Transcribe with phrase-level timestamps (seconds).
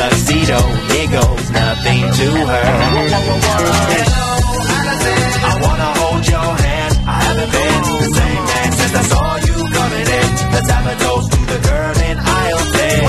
[0.00, 0.58] tuxedo.
[1.00, 2.66] it goes nothing to her.
[5.48, 6.92] I wanna hold your hand.
[7.06, 10.28] I haven't been the same man since I saw you coming in.
[10.54, 13.02] Let's have a toast to the girl in aisle six.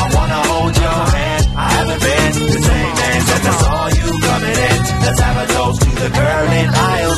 [0.00, 1.44] I wanna hold your hand.
[1.56, 4.78] I haven't been the same man since I saw you coming in.
[5.04, 7.08] Let's have a toast to the girl in aisle.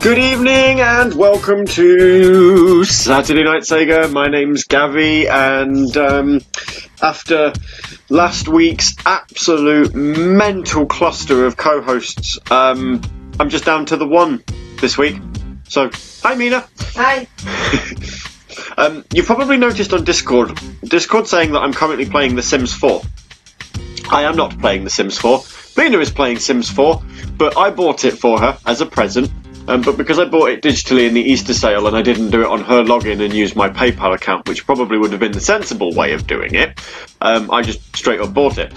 [0.00, 4.10] Good evening and welcome to Saturday Night Sega.
[4.10, 6.40] My name's Gavi, and um,
[7.02, 7.52] after
[8.08, 13.02] last week's absolute mental cluster of co-hosts, um,
[13.38, 14.42] I'm just down to the one
[14.80, 15.20] this week.
[15.68, 15.90] So,
[16.22, 16.66] hi Mina.
[16.94, 17.28] Hi.
[18.76, 23.02] Um, you've probably noticed on Discord, Discord saying that I'm currently playing The Sims 4.
[24.10, 25.42] I am not playing The Sims 4.
[25.76, 27.02] Mina is playing Sims 4,
[27.36, 29.30] but I bought it for her as a present.
[29.70, 32.40] Um, but because I bought it digitally in the Easter sale and I didn't do
[32.40, 35.40] it on her login and use my PayPal account, which probably would have been the
[35.40, 36.80] sensible way of doing it,
[37.20, 38.72] um, I just straight up bought it.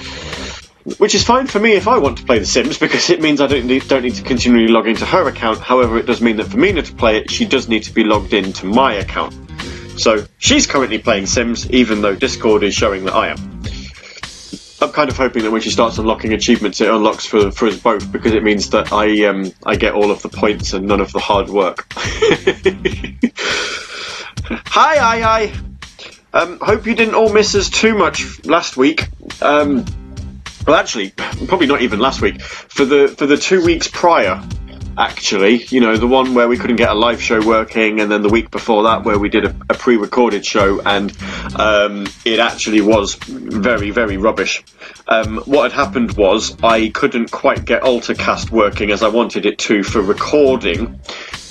[1.00, 3.42] Which is fine for me if I want to play The Sims because it means
[3.42, 5.62] I don't need, don't need to continually log into her account.
[5.62, 8.04] However, it does mean that for Mina to play it, she does need to be
[8.04, 9.34] logged into my account.
[9.98, 13.64] So she's currently playing Sims, even though Discord is showing that I am.
[14.84, 17.80] I'm kind of hoping that when she starts unlocking achievements, it unlocks for, for us
[17.80, 21.00] both because it means that I um, I get all of the points and none
[21.00, 21.88] of the hard work.
[24.68, 25.54] hi, hi.
[26.34, 29.08] Um, hope you didn't all miss us too much last week.
[29.42, 29.86] Um,
[30.68, 31.12] well, actually,
[31.48, 32.42] probably not even last week.
[32.42, 34.44] For the for the two weeks prior,
[34.98, 38.22] actually, you know, the one where we couldn't get a live show working, and then
[38.22, 41.16] the week before that where we did a, a pre-recorded show, and
[41.56, 44.64] um, it actually was very very rubbish.
[45.08, 49.58] Um, what had happened was I couldn't quite get AltaCast working as I wanted it
[49.60, 51.00] to for recording.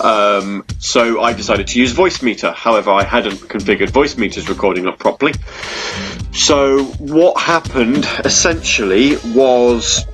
[0.01, 2.53] Um, so I decided to use Voicemeeter.
[2.53, 5.35] However, I hadn't configured Voicemeeter's recording up properly.
[6.33, 10.07] So what happened essentially was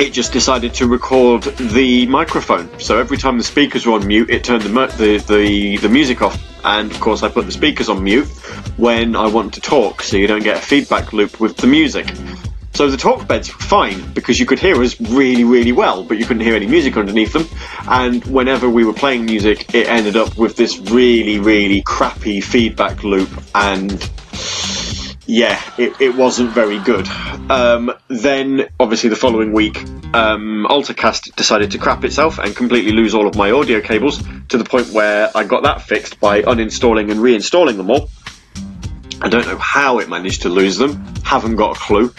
[0.00, 2.68] it just decided to record the microphone.
[2.78, 6.22] So every time the speakers were on mute, it turned the, the, the, the music
[6.22, 6.42] off.
[6.64, 8.26] And of course, I put the speakers on mute
[8.76, 12.06] when I want to talk, so you don't get a feedback loop with the music.
[12.74, 16.18] So the talk beds were fine because you could hear us really, really well, but
[16.18, 17.46] you couldn't hear any music underneath them.
[17.88, 23.02] And whenever we were playing music, it ended up with this really, really crappy feedback
[23.02, 23.92] loop and
[25.26, 27.08] yeah, it, it wasn't very good.
[27.50, 29.76] Um, then, obviously, the following week,
[30.14, 34.58] um, AltaCast decided to crap itself and completely lose all of my audio cables to
[34.58, 38.08] the point where I got that fixed by uninstalling and reinstalling them all.
[39.20, 42.14] I don't know how it managed to lose them, haven't got a clue.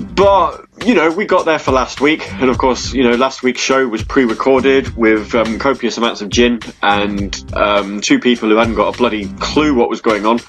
[0.00, 3.42] But, you know, we got there for last week, and of course, you know, last
[3.42, 8.48] week's show was pre recorded with um, copious amounts of gin and um, two people
[8.48, 10.40] who hadn't got a bloody clue what was going on,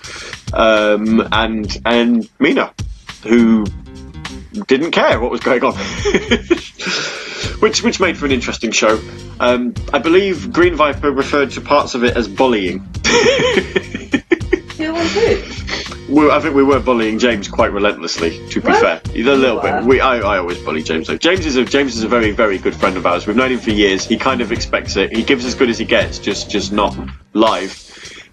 [0.53, 2.74] um, and, and Mina,
[3.24, 3.65] who
[4.67, 5.74] didn't care what was going on.
[7.60, 9.00] which, which made for an interesting show.
[9.39, 12.79] Um, I believe Green Viper referred to parts of it as bullying.
[14.77, 15.90] Who was who?
[16.11, 18.45] We, I think we were bullying James quite relentlessly.
[18.49, 18.81] To be What?
[18.81, 19.83] fair, a little bit.
[19.85, 21.07] We, I, I always bully James.
[21.07, 21.15] Though.
[21.17, 23.25] James is a James is a very very good friend of ours.
[23.25, 24.05] We've known him for years.
[24.05, 25.15] He kind of expects it.
[25.15, 26.97] He gives as good as he gets, just just not
[27.33, 27.77] live.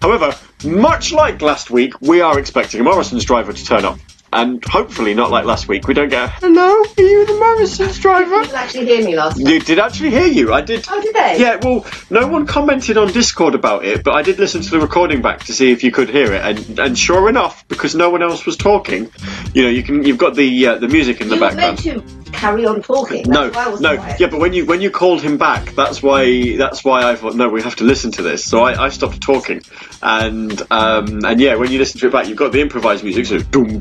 [0.01, 3.97] However, much like last week, we are expecting a Morrison's driver to turn up,
[4.31, 5.87] and hopefully not like last week.
[5.87, 6.83] We don't get a, hello.
[6.97, 8.41] Are you the Morrison's driver?
[8.41, 9.47] People actually hear me last time.
[9.47, 10.53] You did actually hear you.
[10.53, 10.85] I did.
[10.89, 11.39] Oh, did they?
[11.39, 14.79] Yeah, well, no one commented on Discord about it, but I did listen to the
[14.79, 18.09] recording back to see if you could hear it, and and sure enough, because no
[18.09, 19.11] one else was talking,
[19.53, 21.83] you know, you can you've got the uh, the music in the You were meant
[21.83, 22.28] background.
[22.31, 23.23] Carry on talking.
[23.23, 24.19] That's No, why I was no, quiet.
[24.19, 27.35] yeah, but when you when you called him back, that's why that's why I thought
[27.35, 28.43] no, we have to listen to this.
[28.45, 29.61] So I, I stopped talking,
[30.01, 33.25] and um and yeah, when you listen to it back, you've got the improvised music,
[33.25, 33.77] so doom,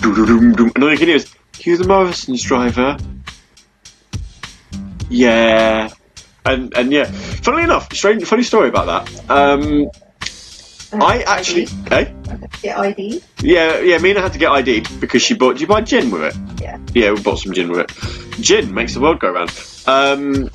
[0.00, 2.96] doom, doom, and all you can hear is you the Morrison's driver.
[5.08, 5.90] Yeah,
[6.44, 9.30] and and yeah, funnily enough, strange funny story about that.
[9.30, 9.90] Um,
[11.02, 12.14] I actually, hey,
[12.62, 13.22] Get ID?
[13.40, 15.52] yeah, yeah, Mina had to get ID'd because she bought.
[15.54, 16.34] Did you buy gin with it?
[16.60, 16.78] Yeah.
[16.94, 18.40] Yeah, we bought some gin with it.
[18.42, 19.50] Gin makes the world go round.
[19.86, 20.50] Um,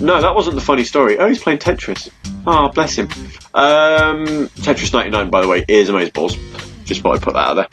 [0.00, 1.18] no, that wasn't the funny story.
[1.18, 2.10] Oh, he's playing Tetris.
[2.46, 3.06] Oh, bless him.
[3.54, 6.36] Um, Tetris 99, by the way, is amazing balls.
[6.84, 7.68] Just thought I'd put that out there.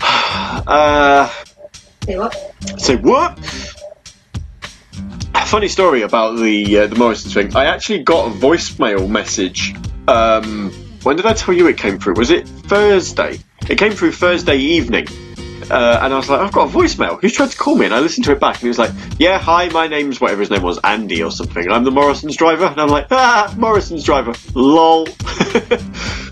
[0.66, 1.28] Uh,
[2.06, 2.54] Say what?
[2.78, 3.38] say what?
[5.46, 7.56] Funny story about the uh, the Morrison thing.
[7.56, 9.74] I actually got a voicemail message.
[10.08, 10.72] Um,
[11.04, 12.14] when did I tell you it came through?
[12.14, 13.38] Was it Thursday?
[13.68, 15.06] It came through Thursday evening.
[15.70, 17.18] Uh, and I was like, I've got a voicemail.
[17.20, 17.86] Who's tried to call me?
[17.86, 20.40] And I listened to it back, and he was like, Yeah, hi, my name's whatever
[20.40, 21.70] his name was, Andy or something.
[21.70, 22.66] I'm the Morrison's driver.
[22.66, 24.34] And I'm like, Ah, Morrison's driver.
[24.54, 25.06] Lol.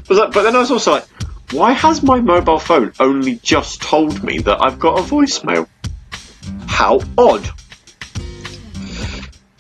[0.09, 1.07] That- but then I was also like,
[1.53, 5.67] Why has my mobile phone only just told me that I've got a voicemail?
[6.67, 7.49] How odd.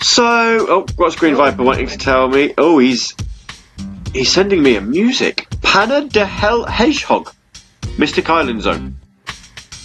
[0.02, 0.24] So,
[0.68, 2.52] oh, what's Green Viper wanting to tell me?
[2.58, 3.14] Oh, he's
[4.12, 5.46] he's sending me a music.
[5.62, 7.32] Panna de Hell Hedgehog,
[7.98, 8.96] Mystic Island Zone.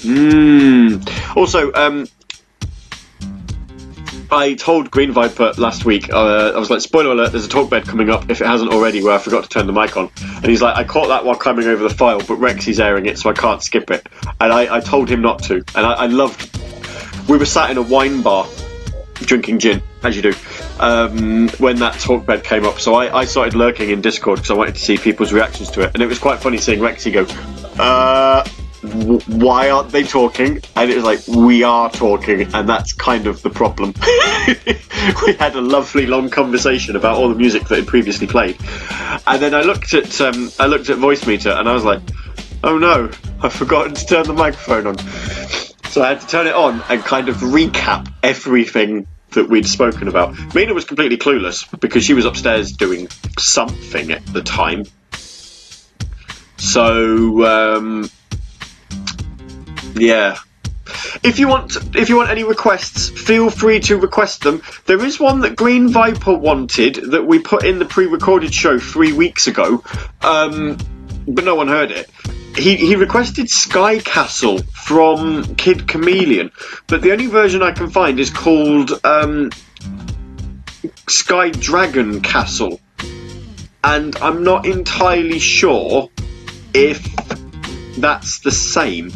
[0.01, 1.35] Mmm.
[1.35, 2.07] Also, um,
[4.29, 7.69] I told Green Viper last week, uh, I was like, spoiler alert, there's a talk
[7.69, 10.11] bed coming up if it hasn't already where I forgot to turn the mic on.
[10.21, 13.17] And he's like, I caught that while climbing over the file, but Rexy's airing it,
[13.17, 14.05] so I can't skip it.
[14.41, 15.55] And I, I told him not to.
[15.75, 16.59] And I, I loved.
[17.29, 18.47] We were sat in a wine bar
[19.15, 20.33] drinking gin, as you do,
[20.79, 22.79] um, when that talk bed came up.
[22.79, 25.81] So I, I started lurking in Discord because I wanted to see people's reactions to
[25.81, 25.91] it.
[25.93, 27.25] And it was quite funny seeing Rexy go,
[27.81, 28.47] uh,
[28.83, 30.61] w- why aren't they talking?
[30.75, 33.93] And it was like, we are talking, and that's kind of the problem.
[35.25, 38.57] we had a lovely long conversation about all the music that had previously played.
[39.25, 42.01] And then I looked at, um, I looked at Voicemeeter, and I was like,
[42.63, 43.09] oh no,
[43.41, 44.97] I've forgotten to turn the microphone on.
[45.89, 49.07] So I had to turn it on and kind of recap everything
[49.37, 50.35] that we'd spoken about.
[50.53, 54.83] Mina was completely clueless because she was upstairs doing something at the time.
[56.57, 58.09] So um,
[59.95, 60.37] yeah.
[61.23, 64.61] If you want, if you want any requests, feel free to request them.
[64.85, 69.11] There is one that Green Viper wanted that we put in the pre-recorded show three
[69.11, 69.83] weeks ago,
[70.21, 70.77] um,
[71.27, 72.09] but no one heard it.
[72.55, 76.51] He, he requested Sky Castle from Kid Chameleon,
[76.87, 79.51] but the only version I can find is called um,
[81.07, 82.79] Sky Dragon Castle,
[83.83, 86.09] and I'm not entirely sure
[86.73, 87.03] if
[87.97, 89.11] that's the same.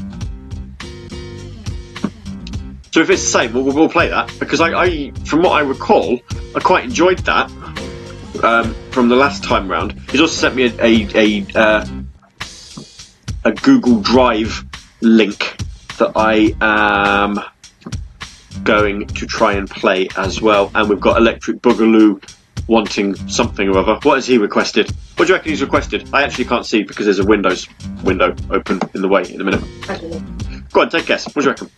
[2.92, 5.62] So if it's the same, we'll, we'll play that because I, I, from what I
[5.62, 6.20] recall,
[6.56, 7.50] I quite enjoyed that
[8.44, 9.94] um, from the last time round.
[10.12, 12.01] He's also sent me a a, a, uh,
[13.44, 14.66] a Google Drive
[15.02, 15.58] link
[15.98, 17.40] that I am
[18.64, 20.72] going to try and play as well.
[20.76, 22.22] And we've got Electric Boogaloo
[22.68, 24.00] wanting something or other.
[24.04, 24.92] What has he requested?
[25.16, 26.10] What do you reckon he's requested?
[26.14, 27.68] I actually can't see because there's a Windows
[28.04, 29.64] window open in the way in a minute.
[29.90, 30.62] I don't know.
[30.72, 31.26] Go on, take a guess.
[31.36, 31.70] What do you reckon?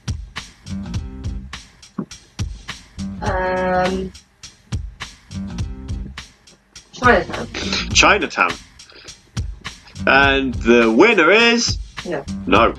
[3.21, 4.11] Um,
[6.91, 7.47] Chinatown.
[7.93, 8.51] Chinatown.
[10.05, 12.23] And the winner is No.
[12.45, 12.73] no.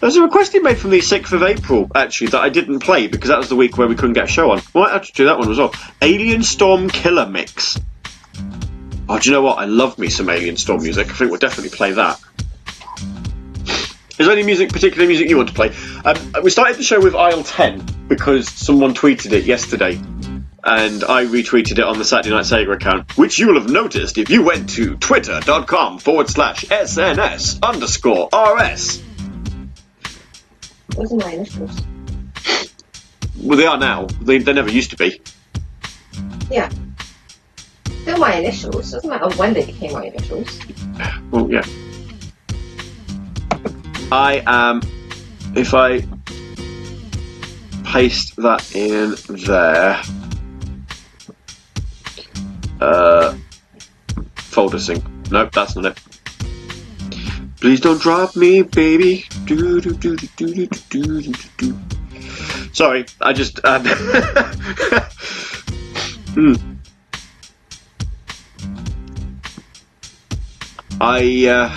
[0.00, 3.06] There's a request he made from the 6th of April, actually, that I didn't play
[3.06, 4.62] because that was the week where we couldn't get a show on.
[4.74, 5.74] Might have to do that one as well.
[6.00, 7.78] Alien Storm Killer Mix.
[9.10, 9.58] Oh, do you know what?
[9.58, 11.10] I love me some Alien Storm music.
[11.10, 12.18] I think we'll definitely play that.
[14.18, 15.74] Is there any music, particular music you want to play?
[16.04, 19.98] Um, we started the show with Aisle 10 because someone tweeted it yesterday
[20.64, 24.18] and I retweeted it on the Saturday Night Sega account, which you will have noticed
[24.18, 29.02] if you went to twitter.com forward slash SNS underscore RS.
[30.88, 31.80] Those are my initials.
[33.40, 34.06] Well, they are now.
[34.20, 35.20] They, they never used to be.
[36.50, 36.68] Yeah.
[38.02, 38.92] Still my initials.
[38.92, 40.58] Doesn't matter when they became my initials.
[41.30, 41.64] Well, yeah.
[44.12, 44.82] I am.
[45.54, 46.06] If I
[47.84, 50.00] paste that in there.
[52.80, 53.36] Uh,
[54.36, 55.04] folder sync.
[55.30, 55.98] Nope, that's not it.
[57.60, 59.26] Please don't drop me, baby.
[59.44, 61.78] Do, do, do, do, do, do, do, do.
[62.72, 63.62] Sorry, I just.
[63.64, 63.84] Um,
[66.34, 66.76] mm.
[71.00, 71.76] I uh,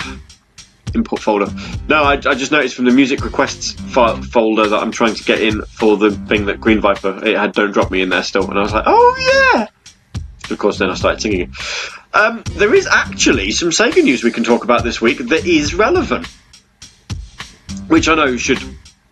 [0.96, 1.48] input folder.
[1.88, 5.24] No, I, I just noticed from the music requests file folder that I'm trying to
[5.24, 7.26] get in for the thing that Green Viper.
[7.26, 9.68] It had "Don't Drop Me" in there still, and I was like, "Oh yeah."
[10.50, 11.54] Of course, then I started singing.
[12.14, 15.74] Um, there is actually some Sega news we can talk about this week that is
[15.74, 16.28] relevant,
[17.88, 18.62] which I know should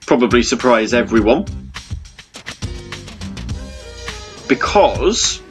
[0.06, 1.46] probably surprise everyone
[4.52, 5.42] because,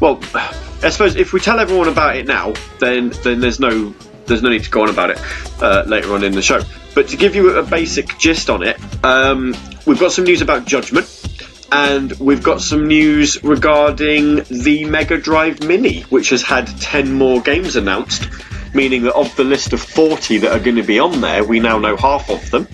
[0.00, 3.94] well, I suppose if we tell everyone about it now, then then there's no
[4.26, 5.20] there's no need to go on about it
[5.62, 6.60] uh, later on in the show.
[6.96, 9.54] But to give you a basic gist on it, um,
[9.86, 11.06] we've got some news about Judgment,
[11.74, 17.40] and we've got some news regarding the Mega Drive Mini, which has had 10 more
[17.40, 18.28] games announced,
[18.72, 21.58] meaning that of the list of 40 that are going to be on there, we
[21.58, 22.68] now know half of them.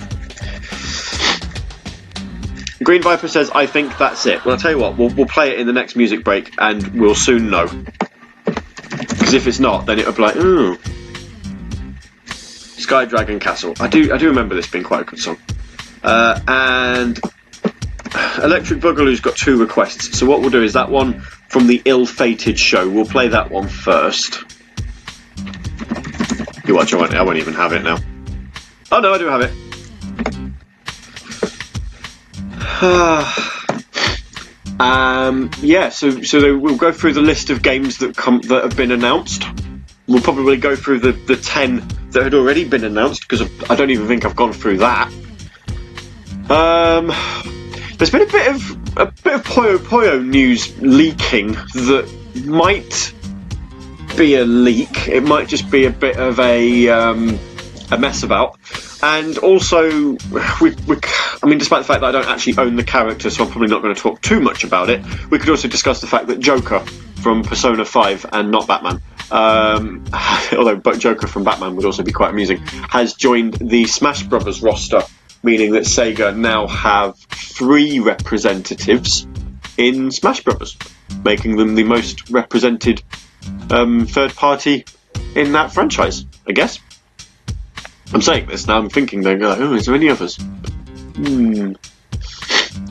[2.84, 4.44] Green Viper says, I think that's it.
[4.44, 7.00] Well, I'll tell you what, we'll, we'll play it in the next music break and
[7.00, 7.68] we'll soon know.
[8.44, 10.76] Because if it's not, then it'll be like, ooh.
[12.26, 13.72] Sky Dragon Castle.
[13.80, 15.38] I do, I do remember this being quite a good song.
[16.02, 17.18] Uh, and
[18.38, 20.18] Electric Boogaloo's got two requests.
[20.18, 22.88] So what we'll do is that one from the ill-fated show.
[22.88, 24.44] We'll play that one first.
[26.66, 27.98] You watch, I won't, I won't even have it now.
[28.92, 29.52] Oh no, I do have it.
[34.80, 38.76] um, yeah, so so we'll go through the list of games that come that have
[38.76, 39.44] been announced.
[40.06, 43.90] We'll probably go through the, the ten that had already been announced because I don't
[43.90, 45.12] even think I've gone through that.
[46.48, 47.12] Um,
[48.00, 52.10] there's been a bit of a bit of Puyo Puyo news leaking that
[52.46, 53.14] might
[54.16, 55.06] be a leak.
[55.06, 57.38] It might just be a bit of a um,
[57.90, 58.58] a mess about.
[59.02, 60.16] And also,
[60.62, 60.96] we, we,
[61.42, 63.68] I mean, despite the fact that I don't actually own the character, so I'm probably
[63.68, 65.04] not going to talk too much about it.
[65.30, 66.80] We could also discuss the fact that Joker
[67.20, 70.06] from Persona Five and not Batman, um,
[70.56, 74.62] although but Joker from Batman would also be quite amusing, has joined the Smash Brothers
[74.62, 75.02] roster
[75.42, 79.26] meaning that Sega now have three representatives
[79.76, 80.76] in Smash Bros.,
[81.24, 83.02] making them the most represented
[83.70, 84.84] um, third party
[85.34, 86.78] in that franchise, I guess.
[88.12, 90.36] I'm saying this now, I'm thinking, they like, oh, is there any others?
[90.36, 91.72] Hmm.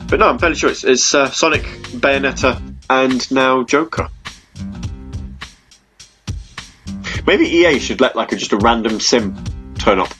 [0.08, 4.08] But no, I'm fairly sure it's, it's uh, Sonic, Bayonetta, and now Joker.
[7.26, 9.44] Maybe EA should let like a, just a random sim
[9.78, 10.12] turn up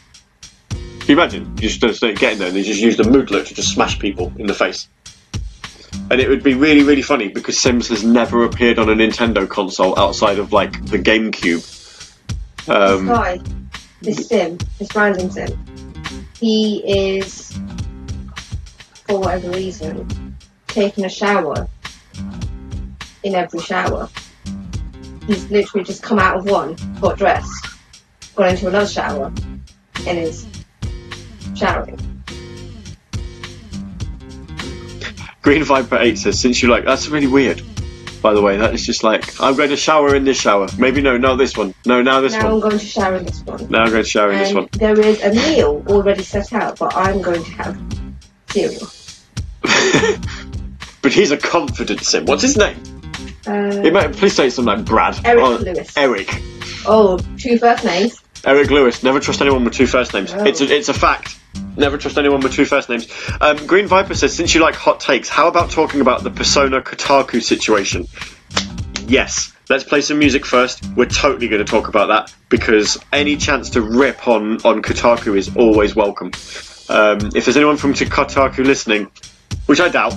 [1.11, 1.57] you imagine?
[1.59, 4.47] You just getting there and they just use the Moodlet to just smash people in
[4.47, 4.89] the face.
[6.11, 9.49] And it would be really, really funny because Sims has never appeared on a Nintendo
[9.49, 11.79] console outside of like the GameCube.
[12.69, 13.41] Um, this guy,
[14.03, 15.65] this Sim, this random Sim,
[16.39, 17.59] he is,
[19.07, 20.37] for whatever reason,
[20.69, 21.69] taking a shower
[23.23, 24.09] in every shower.
[25.27, 27.67] He's literally just come out of one, got dressed,
[28.37, 29.33] gone into another shower,
[30.07, 30.47] and is
[31.61, 31.99] shouting.
[35.43, 37.63] Green Viper 8 says, since you like, that's really weird.
[38.23, 40.69] By the way, that is just like, I'm going to shower in this shower.
[40.79, 41.75] Maybe no, not this one.
[41.87, 42.49] No, now this now one.
[42.49, 43.71] Now I'm going to shower in this one.
[43.71, 44.69] Now I'm going to shower in and this one.
[44.73, 47.81] There is a meal already set out, but I'm going to have
[48.51, 48.89] cereal.
[51.03, 52.27] but he's a confident sim.
[52.27, 52.77] What's his name?
[53.47, 55.19] Uh, it might, please say something like Brad.
[55.25, 55.97] Eric oh, Lewis.
[55.97, 56.43] Eric.
[56.87, 58.20] Oh, two first names.
[58.45, 59.03] Eric Lewis.
[59.03, 60.33] Never trust anyone with two first names.
[60.33, 60.45] Oh.
[60.45, 61.39] It's a, it's a fact.
[61.77, 63.09] Never trust anyone with two first names.
[63.41, 66.81] Um, Green Viper says, since you like hot takes, how about talking about the Persona
[66.81, 68.07] Kotaku situation?
[69.07, 69.53] Yes.
[69.69, 70.85] Let's play some music first.
[70.97, 75.37] We're totally going to talk about that because any chance to rip on on Kotaku
[75.37, 76.33] is always welcome.
[76.89, 79.13] Um, if there's anyone from Kotaku listening,
[79.67, 80.15] which I doubt,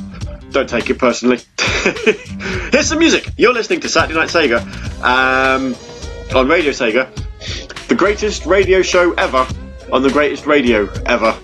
[0.51, 1.39] don't take it personally.
[2.71, 3.29] Here's some music.
[3.37, 4.61] You're listening to Saturday Night Sega
[5.03, 5.75] um,
[6.35, 7.07] on Radio Sega.
[7.87, 9.47] The greatest radio show ever
[9.91, 11.37] on the greatest radio ever.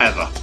[0.00, 0.39] Ever.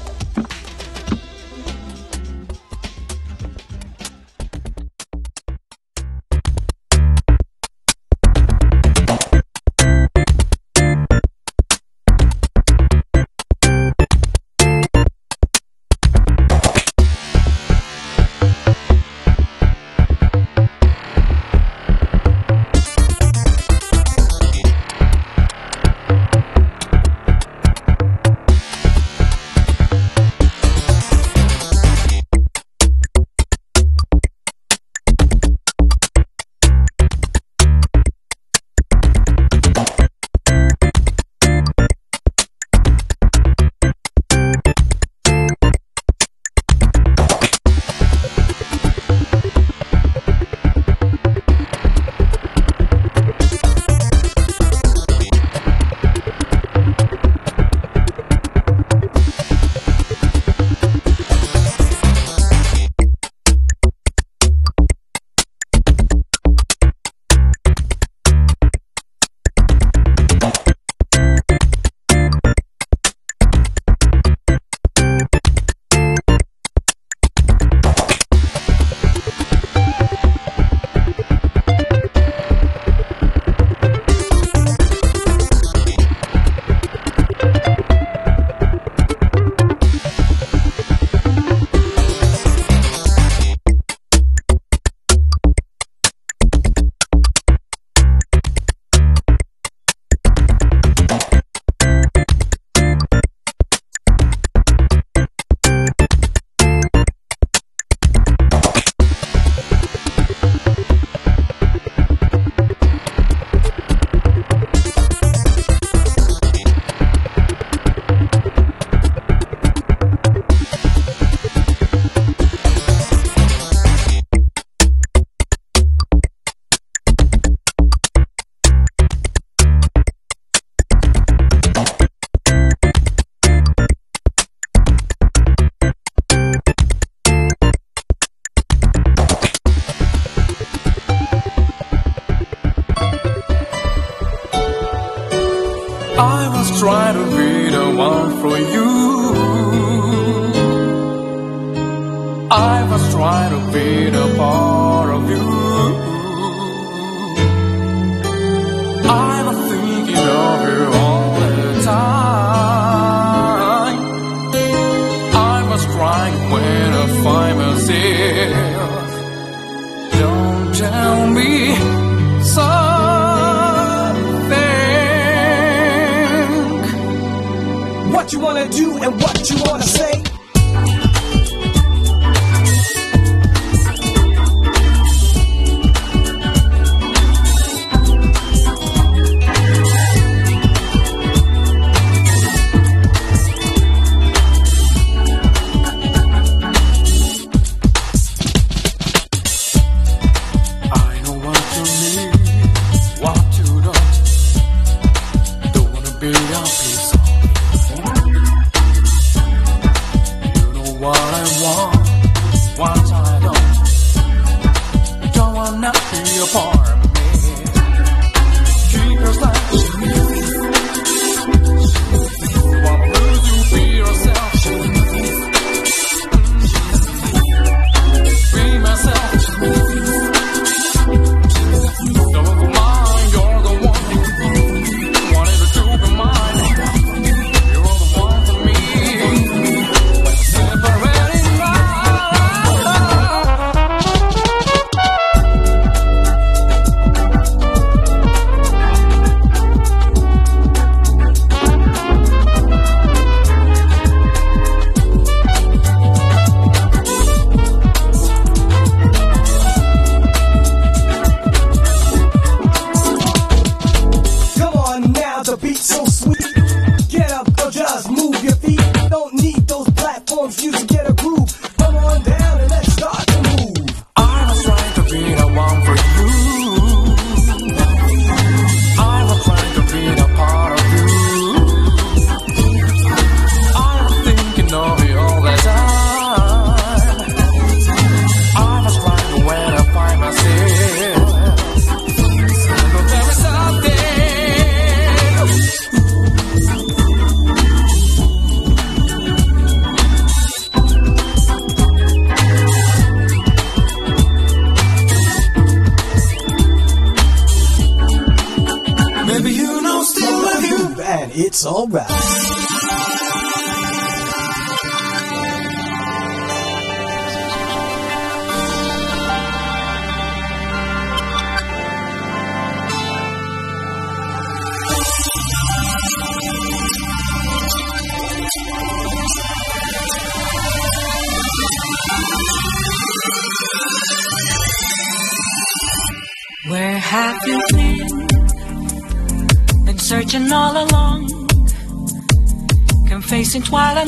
[343.57, 344.03] isn't what I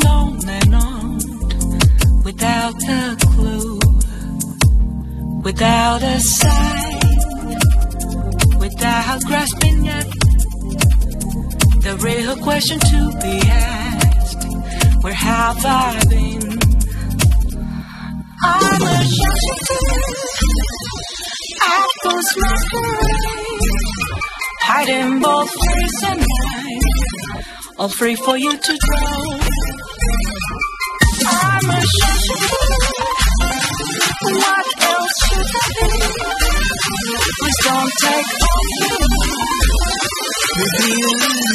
[0.48, 3.80] and on, without a clue,
[5.42, 6.59] without a sign.
[27.90, 29.40] all free for you to drown.
[31.26, 32.56] I'm a shooter.
[34.22, 35.90] What else should I be?
[37.40, 38.68] Please don't take off
[40.80, 41.49] your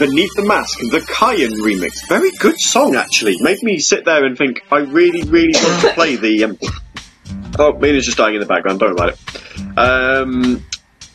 [0.00, 2.08] Beneath the Mask, the Kayan remix.
[2.08, 3.36] Very good song, actually.
[3.40, 6.44] Made me sit there and think, I really, really want to play the.
[6.44, 6.58] Um...
[7.58, 9.78] Oh, Mina's just dying in the background, don't worry about it.
[9.78, 10.64] Um,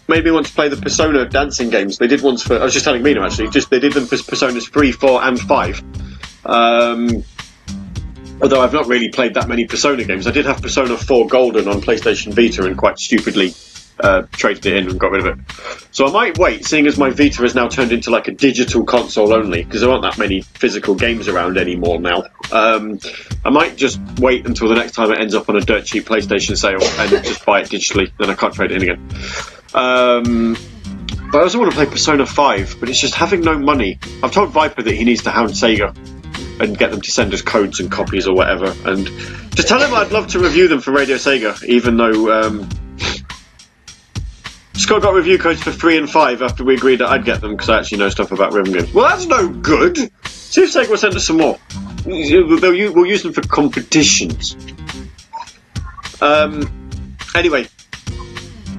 [0.07, 1.97] made me want to play the Persona dancing games.
[1.97, 2.59] They did ones for.
[2.59, 5.39] I was just telling Mina, actually, just they did them for Personas 3, 4, and
[5.39, 5.83] 5.
[6.45, 7.23] Um,
[8.39, 10.27] although I've not really played that many Persona games.
[10.27, 13.55] I did have Persona 4 Golden on PlayStation Vita and quite stupidly
[14.05, 15.45] uh, traded it in and got rid of it.
[15.91, 18.83] So I might wait, seeing as my Vita has now turned into like a digital
[18.83, 22.23] console only, because there aren't that many physical games around anymore now.
[22.51, 22.99] Um,
[23.43, 26.05] I might just wait until the next time it ends up on a dirt cheap
[26.05, 29.09] PlayStation sale and just buy it digitally, then I can't trade it in again.
[29.73, 30.55] Um,
[31.31, 33.99] but I also want to play Persona 5, but it's just having no money.
[34.21, 35.95] I've told Viper that he needs to hound Sega
[36.61, 39.07] and get them to send us codes and copies or whatever, and
[39.55, 42.69] just tell him I'd love to review them for Radio Sega, even though um,
[44.77, 47.51] Scott got review codes for three and five after we agreed that I'd get them
[47.51, 48.93] because I actually know stuff about rhythm games.
[48.93, 49.97] Well, that's no good.
[50.27, 51.57] See if Sega will send us some more.
[52.05, 54.55] We'll use them for competitions.
[56.21, 57.07] Um.
[57.33, 57.67] Anyway,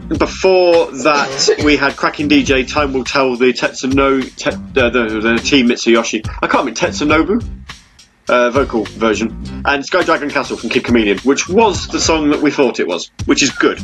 [0.09, 2.71] before that, we had Cracking DJ.
[2.71, 6.27] Time will tell the Tetsuno, te, uh, the, the Team Mitsuyoshi.
[6.27, 7.49] I can't remember Tetsunobu.
[8.29, 12.43] Uh, vocal version and Sky Dragon Castle from Kid Chameleon, which was the song that
[12.43, 13.81] we thought it was, which is good.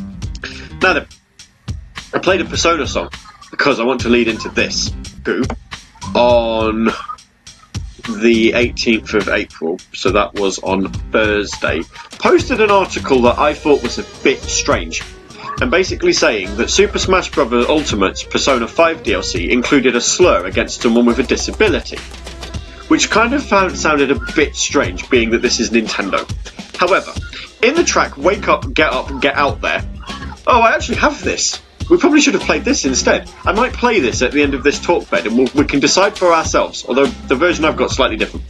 [0.82, 1.06] Now then,
[2.14, 3.10] I played a Persona song
[3.50, 4.92] because I want to lead into this.
[5.24, 5.44] Who
[6.14, 6.86] on
[8.20, 11.82] the 18th of April, so that was on Thursday,
[12.18, 15.02] posted an article that I thought was a bit strange.
[15.60, 17.68] And basically saying that Super Smash Bros.
[17.68, 21.98] Ultimate's Persona 5 DLC included a slur against someone with a disability.
[22.88, 26.28] Which kind of found, sounded a bit strange, being that this is Nintendo.
[26.76, 27.12] However,
[27.62, 29.82] in the track Wake Up, Get Up, Get Out There,
[30.46, 31.62] oh, I actually have this.
[31.90, 33.30] We probably should have played this instead.
[33.44, 35.80] I might play this at the end of this talk bed and we'll, we can
[35.80, 38.44] decide for ourselves, although the version I've got slightly different.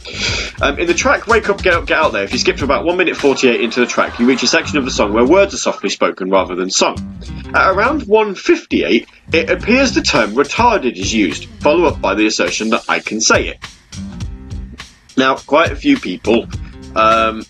[0.61, 2.63] Um, in the track Wake Up, Get Up, Get Out There, if you skip to
[2.63, 5.25] about 1 minute 48 into the track, you reach a section of the song where
[5.25, 7.19] words are softly spoken rather than sung.
[7.53, 12.69] At around 158, it appears the term retarded is used, followed up by the assertion
[12.69, 13.57] that I can say it.
[15.17, 16.47] Now, quite a few people
[16.95, 17.45] um,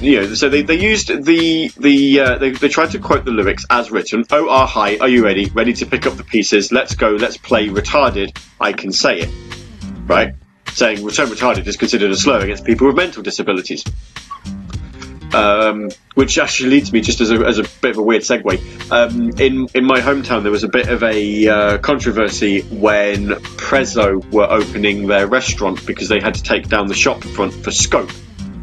[0.00, 3.30] you know, so they, they used the the uh, they, they tried to quote the
[3.30, 4.24] lyrics as written.
[4.30, 5.46] Oh, ah, hi, are you ready?
[5.46, 6.72] Ready to pick up the pieces?
[6.72, 7.10] Let's go.
[7.10, 7.68] Let's play.
[7.68, 8.36] Retarded.
[8.60, 9.30] I can say it.
[10.06, 10.34] Right.
[10.68, 13.84] Saying return retarded is considered a slur against people with mental disabilities.
[15.34, 18.90] Um, which actually leads me just as a, as a bit of a weird segue.
[18.92, 24.24] Um, in in my hometown, there was a bit of a uh, controversy when Prezzo
[24.30, 28.12] were opening their restaurant because they had to take down the shop front for Scope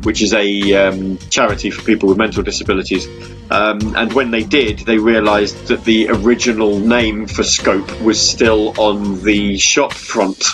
[0.04, 3.08] which is a um, charity for people with mental disabilities.
[3.50, 8.80] Um, and when they did, they realised that the original name for Scope was still
[8.80, 10.46] on the shop front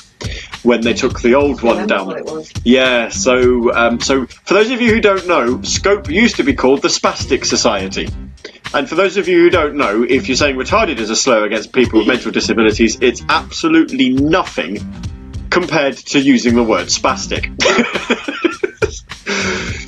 [0.63, 2.07] when they took the old one down.
[2.07, 2.51] what it was.
[2.63, 6.53] Yeah, so um, so for those of you who don't know, Scope used to be
[6.53, 8.09] called the Spastic Society.
[8.71, 11.45] And for those of you who don't know, if you're saying retarded is a slur
[11.45, 14.77] against people with mental disabilities, it's absolutely nothing
[15.49, 17.49] compared to using the word spastic.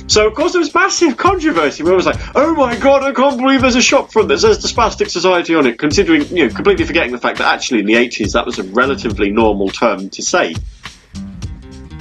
[0.06, 3.12] so of course there was massive controversy where it was like, oh my god, I
[3.12, 6.48] can't believe there's a shop front that says the Spastic Society on it, considering, you
[6.48, 9.68] know, completely forgetting the fact that actually in the 80s that was a relatively normal
[9.68, 10.54] term to say.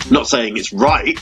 [0.10, 1.18] Not saying it's right,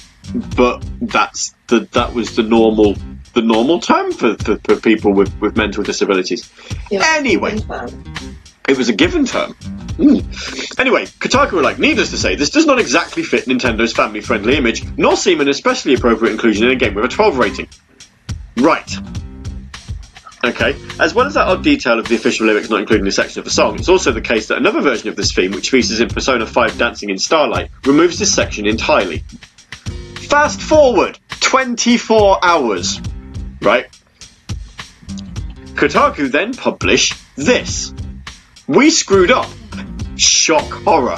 [0.55, 2.95] but that's the that was the normal
[3.34, 6.51] the normal term for, for, for people with, with mental disabilities.
[6.89, 7.03] Yeah.
[7.05, 7.60] Anyway.
[8.69, 9.53] It was a given term.
[9.53, 10.79] Mm.
[10.79, 14.58] Anyway, Kotaku were like, needless to say, this does not exactly fit Nintendo's family friendly
[14.58, 17.67] image, nor seem an especially appropriate inclusion in a game with a 12 rating.
[18.58, 18.95] Right.
[20.45, 20.75] Okay.
[20.99, 23.45] As well as that odd detail of the official lyrics not including a section of
[23.45, 26.08] the song, it's also the case that another version of this theme, which features in
[26.08, 29.23] Persona 5 Dancing in Starlight, removes this section entirely.
[30.29, 33.01] Fast forward 24 hours.
[33.62, 33.89] Right?
[35.73, 37.93] Kotaku then publish this.
[38.69, 39.49] We screwed up.
[40.15, 41.17] Shock horror.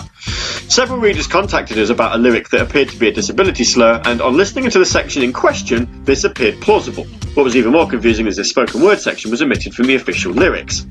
[0.69, 4.21] Several readers contacted us about a lyric that appeared to be a disability slur, and
[4.21, 7.03] on listening to the section in question, this appeared plausible.
[7.33, 10.31] What was even more confusing is this spoken word section was omitted from the official
[10.31, 10.87] lyrics.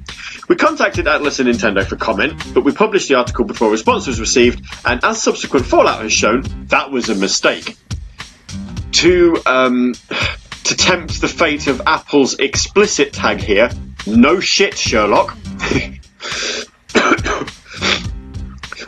[0.50, 4.06] We contacted Atlus and Nintendo for comment, but we published the article before a response
[4.06, 7.74] was received, and as subsequent fallout has shown, that was a mistake.
[8.92, 9.94] To um,
[10.64, 13.70] to tempt the fate of Apple's explicit tag here,
[14.06, 15.34] no shit, Sherlock.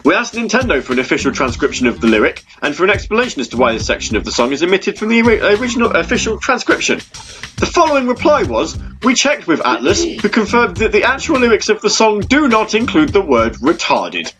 [0.05, 3.48] We asked Nintendo for an official transcription of the lyric and for an explanation as
[3.48, 6.98] to why this section of the song is omitted from the original official transcription.
[6.98, 11.81] The following reply was We checked with Atlus, who confirmed that the actual lyrics of
[11.83, 14.33] the song do not include the word retarded.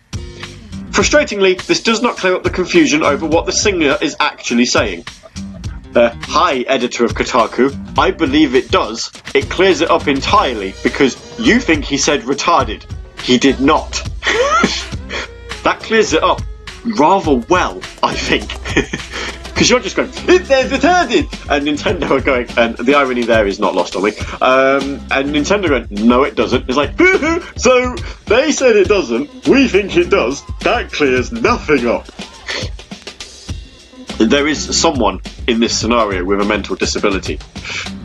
[0.91, 5.05] Frustratingly, this does not clear up the confusion over what the singer is actually saying.
[5.95, 7.99] Uh, hi, editor of Kotaku.
[7.99, 9.13] I believe it does.
[9.35, 12.87] It clears it up entirely because you think he said retarded.
[13.21, 13.93] He did not.
[15.65, 16.41] that clears it up
[16.85, 18.51] rather well, I think.
[19.53, 21.25] Because you're just going, it says retarded!
[21.49, 24.11] And Nintendo are going, and the irony there is not lost on me.
[24.41, 26.69] Um, and Nintendo going, no, it doesn't.
[26.69, 26.99] It's like,
[27.57, 27.95] so
[28.27, 30.43] they said it doesn't, we think it does.
[30.63, 32.09] That clears nothing up.
[34.18, 37.38] There is someone in this scenario with a mental disability.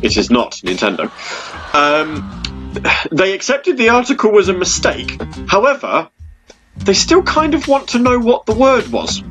[0.01, 1.11] It is not Nintendo.
[1.73, 2.43] Um,
[3.11, 5.19] they accepted the article was a mistake.
[5.47, 6.09] However,
[6.77, 9.21] they still kind of want to know what the word was.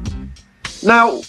[0.83, 1.21] Now,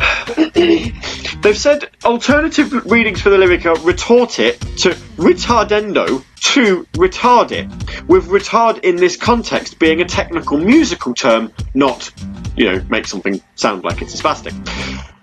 [0.54, 7.68] they've said alternative readings for the lyric are retort it to retardendo to retard it,
[8.08, 12.10] with retard in this context being a technical musical term, not,
[12.56, 14.54] you know, make something sound like it's a spastic.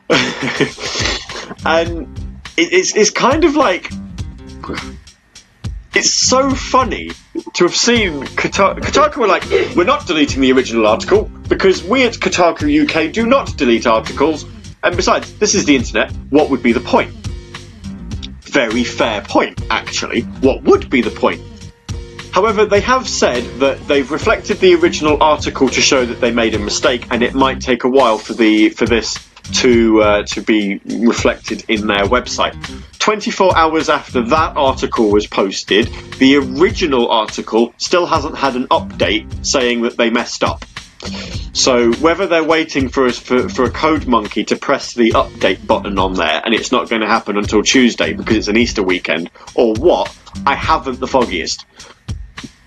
[1.65, 2.07] and
[2.55, 3.91] it's, it's kind of like
[5.95, 7.09] it's so funny
[7.55, 9.43] to have seen Kotaku, Kotaku were like,
[9.75, 14.45] we're not deleting the original article because we at Kotaku UK do not delete articles.
[14.83, 16.11] And besides, this is the internet.
[16.29, 17.11] What would be the point?
[18.41, 20.21] Very fair point, actually.
[20.21, 21.41] What would be the point?
[22.31, 26.53] However, they have said that they've reflected the original article to show that they made
[26.53, 29.17] a mistake, and it might take a while for the for this
[29.53, 32.53] to uh, to be reflected in their website.
[32.99, 35.87] 24 hours after that article was posted,
[36.19, 40.63] the original article still hasn't had an update saying that they messed up.
[41.53, 45.65] So whether they're waiting for us for, for a code monkey to press the update
[45.65, 48.83] button on there and it's not going to happen until Tuesday because it's an Easter
[48.83, 51.65] weekend, or what, I haven't the foggiest.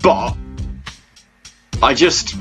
[0.03, 0.37] But
[1.83, 2.35] I just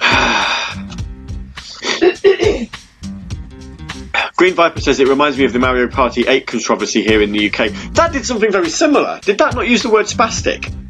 [4.36, 7.48] Green Viper says it reminds me of the Mario Party 8 controversy here in the
[7.48, 7.70] UK.
[7.94, 9.20] That did something very similar.
[9.22, 10.85] Did that not use the word spastic?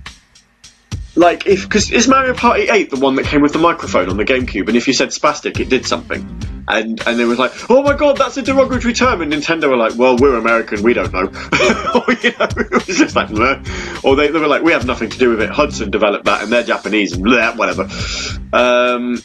[1.17, 4.19] Like, if because is Mario Party 8 the one that came with the microphone on
[4.19, 4.69] the GameCube?
[4.69, 6.43] And if you said spastic, it did something.
[6.69, 9.23] And and it was like, oh my god, that's a derogatory term.
[9.23, 11.21] And Nintendo were like, well, we're American, we don't know.
[11.25, 14.05] or, you know, it was just like, Bleh.
[14.05, 15.51] or they, they were like, we have nothing to do with it.
[15.51, 17.89] Hudson developed that, and they're Japanese, and whatever.
[18.53, 19.23] Um,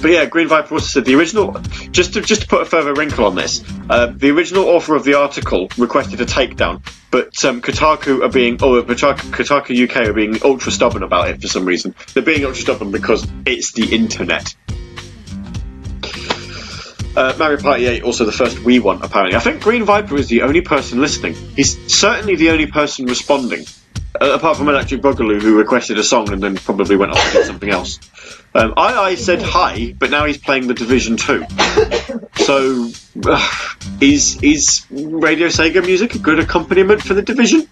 [0.00, 1.52] but yeah, Green Viper also said the original.
[1.90, 5.04] Just to just to put a further wrinkle on this, uh, the original author of
[5.04, 10.12] the article requested a takedown, but um, Kotaku are being, or Kotaku, Kotaku UK are
[10.12, 11.94] being ultra stubborn about it for some reason.
[12.14, 14.54] They're being ultra stubborn because it's the internet.
[17.16, 19.34] Uh, Mario Party 8, also the first Wii one, apparently.
[19.34, 21.34] I think Green Viper is the only person listening.
[21.56, 23.64] He's certainly the only person responding.
[24.20, 27.38] Uh, apart from Electric Boogaloo, who requested a song and then probably went off to
[27.38, 28.00] do something else.
[28.54, 31.44] Um, I, I said hi, but now he's playing the Division 2.
[32.48, 32.88] So,
[33.26, 37.68] uh, is, is Radio Sega music a good accompaniment for the Division?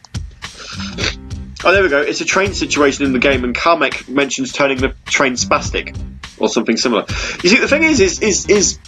[1.65, 2.03] Oh, there we go.
[2.03, 5.97] It's a train situation in the game, and Carmack mentions turning the train spastic,
[6.39, 7.07] or something similar.
[7.43, 8.79] You see, the thing is, is, is, is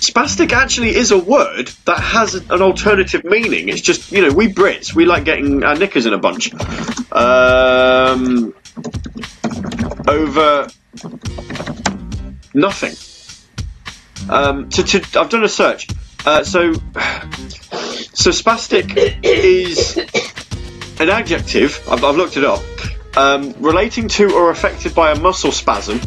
[0.00, 3.68] spastic actually is a word that has an alternative meaning.
[3.68, 6.52] It's just, you know, we Brits, we like getting our knickers in a bunch.
[7.12, 8.54] Um,
[10.08, 10.68] over
[12.54, 12.94] nothing.
[14.28, 15.88] Um, to, to, I've done a search.
[16.24, 19.96] Uh, so, so spastic is
[20.98, 21.82] an adjective.
[21.88, 22.62] I've, I've looked it up.
[23.16, 26.00] Um, relating to or affected by a muscle spasm,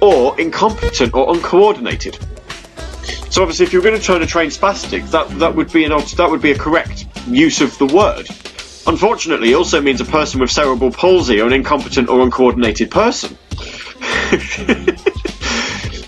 [0.00, 2.18] or incompetent or uncoordinated.
[3.30, 5.92] So obviously, if you're going to try to train spastic, that that would be an
[5.92, 8.28] that would be a correct use of the word.
[8.86, 13.38] Unfortunately, it also means a person with cerebral palsy or an incompetent or uncoordinated person.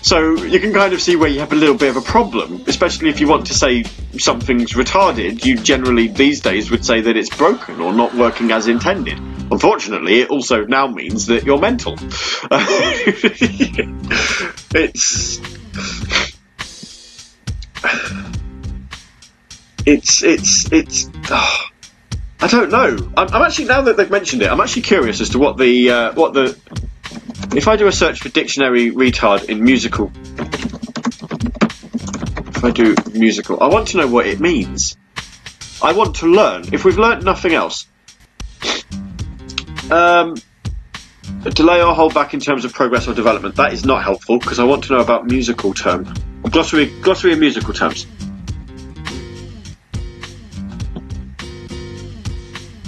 [0.03, 2.65] So you can kind of see where you have a little bit of a problem,
[2.67, 3.83] especially if you want to say
[4.19, 5.45] something's retarded.
[5.45, 9.17] You generally these days would say that it's broken or not working as intended.
[9.49, 11.95] Unfortunately, it also now means that you're mental.
[14.75, 15.62] it's
[19.85, 21.09] it's it's it's.
[21.25, 21.71] ah,
[22.41, 23.11] I don't know.
[23.17, 25.89] I'm, I'm actually now that they've mentioned it, I'm actually curious as to what the
[25.89, 26.57] uh, what the
[27.55, 30.11] if I do a search for dictionary retard in musical.
[32.55, 34.97] If I do musical, I want to know what it means.
[35.81, 36.73] I want to learn.
[36.73, 37.87] If we've learnt nothing else,
[39.91, 40.35] um,
[41.51, 43.55] delay or hold back in terms of progress or development.
[43.55, 46.13] That is not helpful because I want to know about musical term
[46.53, 48.05] glossary glossary of musical terms.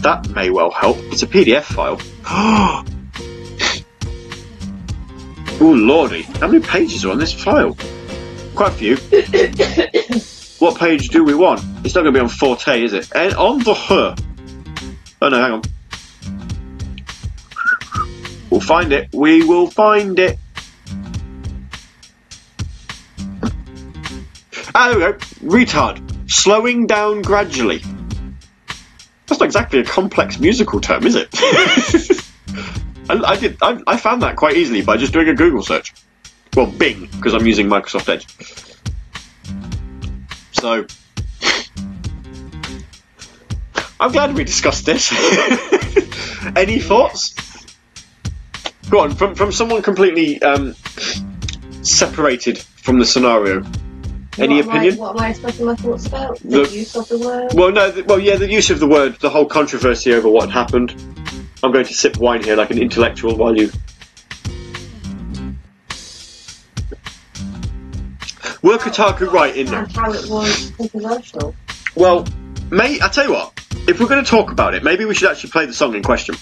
[0.02, 0.98] That may well help.
[1.12, 2.00] It's a PDF file.
[5.60, 7.76] oh lordy, how many pages are on this file?
[8.54, 8.96] Quite a few.
[10.60, 11.62] what page do we want?
[11.84, 13.12] It's not going to be on Forte, is it?
[13.16, 14.16] And on the her.
[15.24, 15.62] Oh no, hang on.
[18.52, 19.10] We'll find it.
[19.12, 20.38] We will find it.
[24.76, 25.14] There we go.
[25.14, 26.30] Retard.
[26.30, 27.82] Slowing down gradually.
[29.26, 31.30] That's not exactly a complex musical term, is it?
[33.10, 33.58] I, I did.
[33.62, 35.94] I, I found that quite easily by just doing a Google search.
[36.58, 38.28] Well, Bing, because I'm using Microsoft Edge.
[40.52, 40.86] So,
[43.98, 45.10] I'm glad we discussed this.
[46.58, 47.34] Any thoughts?
[48.90, 50.76] Go on, from from someone completely um,
[51.82, 53.64] separated from the scenario.
[54.38, 54.94] Any what opinion?
[54.96, 56.40] I, what am I expressing my thoughts about?
[56.40, 57.54] The, The- use of the word?
[57.54, 57.92] Well, no.
[57.92, 58.36] th- Well, yeah.
[58.36, 60.92] The use of the word, the whole controversy over what happened.
[61.64, 63.72] I'm going to sip wine here like an intellectual while you.
[68.62, 69.84] Were Kotaku right in there?
[69.84, 71.56] And how it was controversial.
[71.96, 72.26] Well,
[72.72, 73.54] may I tell you what?
[73.88, 76.02] If we're going to talk about it, maybe we should actually play the song in
[76.04, 76.36] question.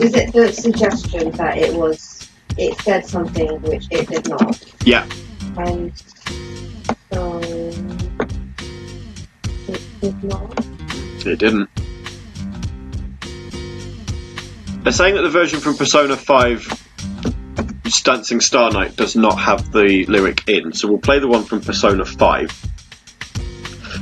[0.00, 4.64] Is it the suggestion that it was, it said something which it did not?
[4.84, 5.06] Yeah.
[5.58, 5.92] And
[7.10, 7.40] so,
[9.68, 10.66] it did not?
[11.26, 11.68] It didn't.
[14.84, 16.88] They're saying that the version from Persona 5
[18.08, 21.60] Dancing Star Night does not have the lyric in, so we'll play the one from
[21.60, 22.66] Persona 5.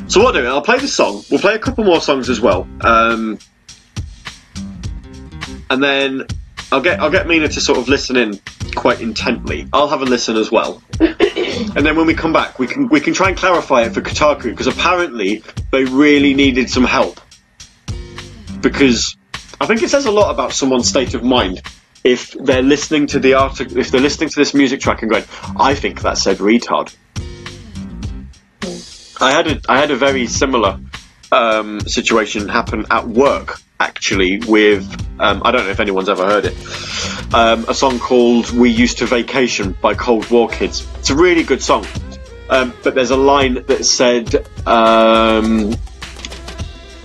[0.09, 2.41] So what I'll do, I'll play the song, we'll play a couple more songs as
[2.41, 3.39] well, um,
[5.71, 6.27] and then
[6.73, 8.41] I'll get I'll get Mina to sort of listen in
[8.75, 9.69] quite intently.
[9.73, 10.83] I'll have a listen as well.
[11.75, 14.01] And then when we come back, we can we can try and clarify it for
[14.01, 17.21] Kotaku because apparently they really needed some help.
[18.61, 19.17] Because
[19.61, 21.63] I think it says a lot about someone's state of mind
[22.05, 25.25] if they're listening to the article, if they're listening to this music track and going,
[25.59, 26.95] "I think that said retard."
[29.21, 30.79] I had a I had a very similar
[31.33, 34.85] um, situation happen at work actually with
[35.21, 36.57] um, I don't know if anyone's ever heard it
[37.35, 40.87] um, a song called "We Used to Vacation" by Cold War Kids.
[40.99, 41.87] It's a really good song,
[42.49, 44.47] um, but there's a line that said.
[44.67, 45.75] Um,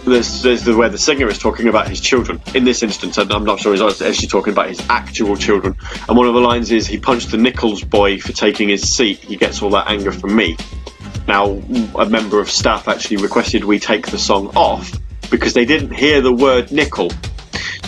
[0.04, 2.42] there's, there's the where the singer is talking about his children.
[2.56, 5.76] In this instance, and I'm not sure he's actually talking about his actual children.
[6.10, 9.20] And one of the lines is, "He punched the Nichols boy for taking his seat.
[9.20, 10.58] He gets all that anger from me."
[11.32, 11.62] Now,
[11.96, 14.92] a member of staff actually requested we take the song off
[15.30, 17.10] because they didn't hear the word nickel.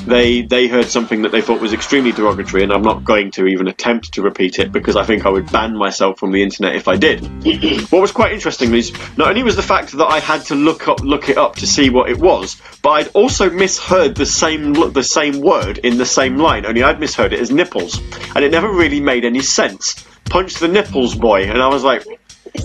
[0.06, 3.48] They they heard something that they thought was extremely derogatory, and I'm not going to
[3.48, 6.78] even attempt to repeat it because I think I would ban myself from the internet
[6.78, 7.20] if I did.
[7.91, 10.88] what was quite interesting is not only was the fact that I had to look
[10.88, 14.72] up look it up to see what it was, but I'd also misheard the same
[14.94, 16.66] the same word in the same line.
[16.66, 18.00] Only I'd misheard it as nipples,
[18.34, 20.06] and it never really made any sense.
[20.30, 22.06] Punch the nipples, boy, and I was like,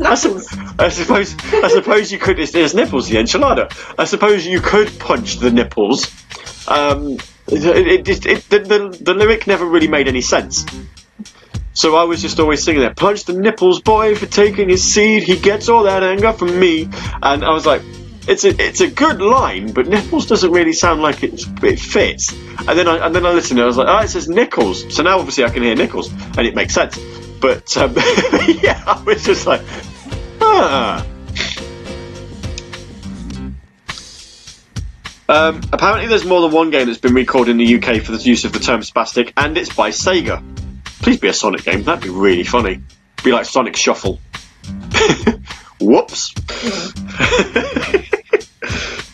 [0.05, 0.43] I, su-
[0.79, 2.39] I suppose I suppose you could.
[2.39, 3.73] It's, it's nipples, the enchilada.
[3.99, 6.07] I suppose you could punch the nipples.
[6.69, 10.67] Um, it, it, it, it, the, the, the lyric never really made any sense.
[11.73, 12.97] So I was just always singing that.
[12.97, 15.23] Punch the nipples, boy, for taking his seed.
[15.23, 16.89] He gets all that anger from me.
[17.23, 17.83] And I was like,
[18.29, 22.33] it's a it's a good line, but nipples doesn't really sound like it's, it fits.
[22.33, 24.95] And then I and then I listened and I was like, oh, it says nickels.
[24.95, 26.99] So now obviously I can hear nickels, and it makes sense.
[27.41, 29.63] But um, yeah, I was just like,
[30.41, 31.07] ah.
[35.31, 38.19] Um, apparently, there's more than one game that's been recalled in the UK for the
[38.19, 40.43] use of the term spastic, and it's by Sega.
[41.03, 41.83] Please be a Sonic game.
[41.85, 42.83] That'd be really funny.
[43.23, 44.21] Be like Sonic Shuffle.
[45.81, 46.35] Whoops.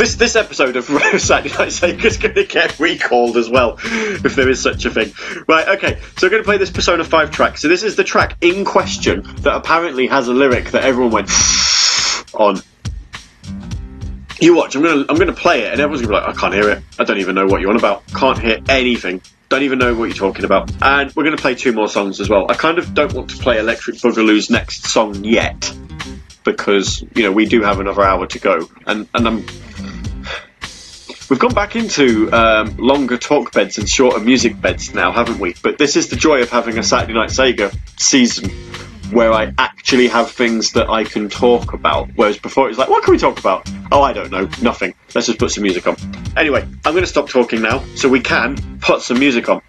[0.00, 0.84] This this episode of
[1.20, 4.90] Saturday Night Sega is going to get recalled as well, if there is such a
[4.90, 5.12] thing.
[5.46, 6.00] Right, okay.
[6.16, 7.58] So we're going to play this Persona 5 track.
[7.58, 11.28] So this is the track in question that apparently has a lyric that everyone went
[12.32, 12.62] on.
[14.40, 14.74] You watch.
[14.74, 16.82] I'm gonna I'm gonna play it, and everyone's gonna be like, I can't hear it.
[16.98, 18.06] I don't even know what you're on about.
[18.06, 19.20] Can't hear anything.
[19.50, 20.72] Don't even know what you're talking about.
[20.80, 22.46] And we're gonna play two more songs as well.
[22.48, 25.70] I kind of don't want to play Electric Boogaloo's next song yet
[26.42, 29.46] because you know we do have another hour to go, and and I'm.
[31.30, 35.54] We've gone back into um, longer talk beds and shorter music beds now, haven't we?
[35.62, 38.50] But this is the joy of having a Saturday Night Sega season
[39.12, 42.10] where I actually have things that I can talk about.
[42.16, 43.70] Whereas before it was like, what can we talk about?
[43.92, 44.92] Oh, I don't know, nothing.
[45.14, 45.96] Let's just put some music on.
[46.36, 49.62] Anyway, I'm going to stop talking now so we can put some music on.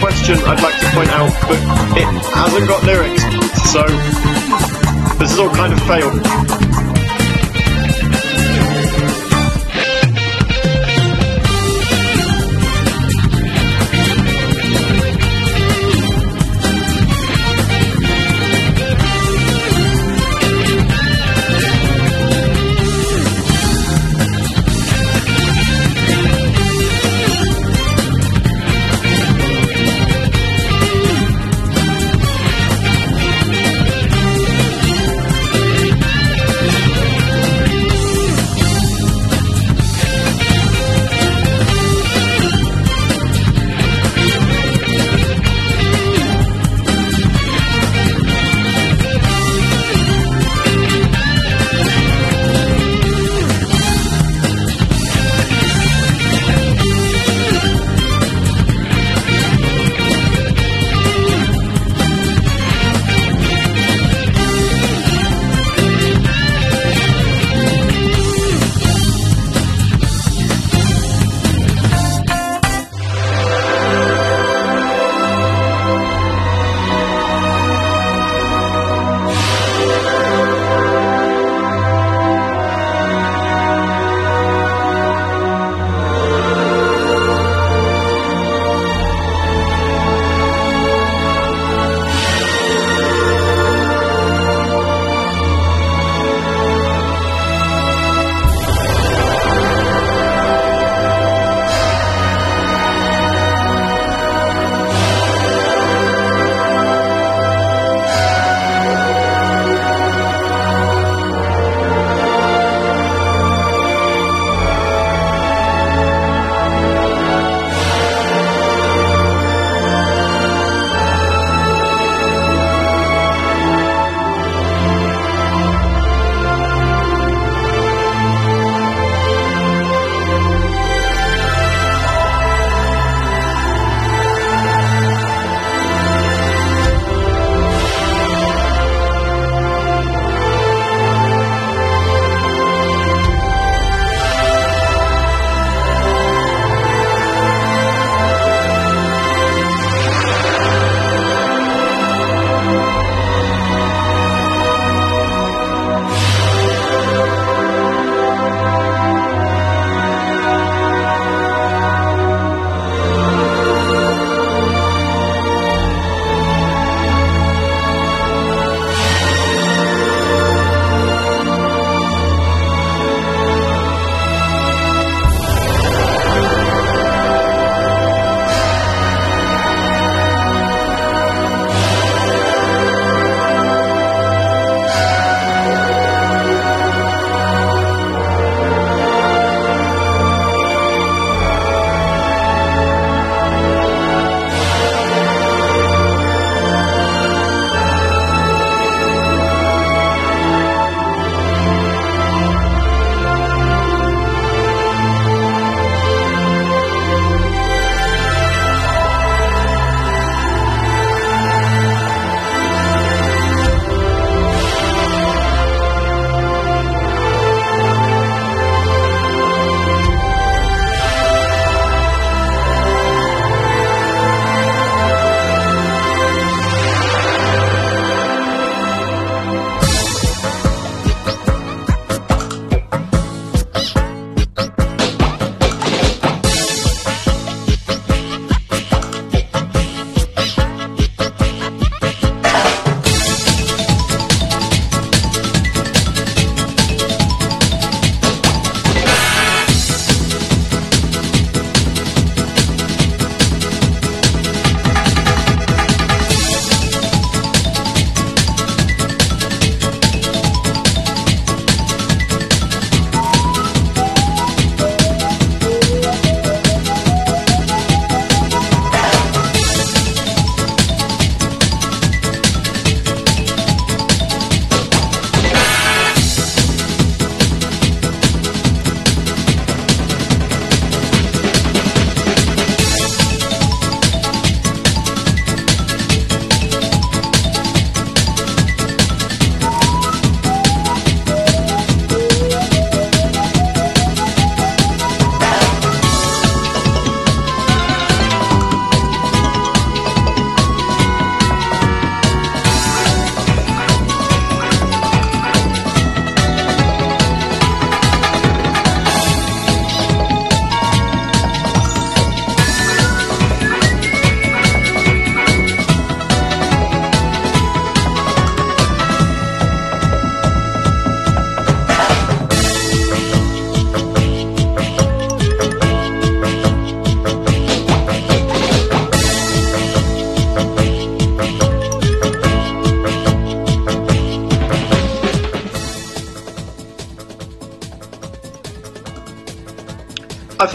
[0.00, 1.58] Question, I'd like to point out, but
[1.98, 3.22] it hasn't got lyrics,
[3.70, 3.86] so
[5.18, 6.69] this is all kind of failed.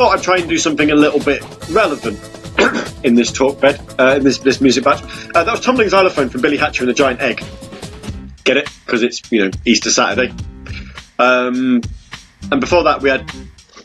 [0.06, 1.42] Thought I'd try and do something a little bit
[1.72, 2.20] relevant
[3.04, 5.02] in this talk bed, uh, in this this music batch.
[5.34, 7.44] Uh, that was Tumbling Xylophone from Billy Hatcher and the Giant Egg.
[8.44, 8.70] Get it?
[8.86, 10.32] Because it's you know Easter Saturday.
[11.18, 11.82] Um,
[12.52, 13.32] and before that, we had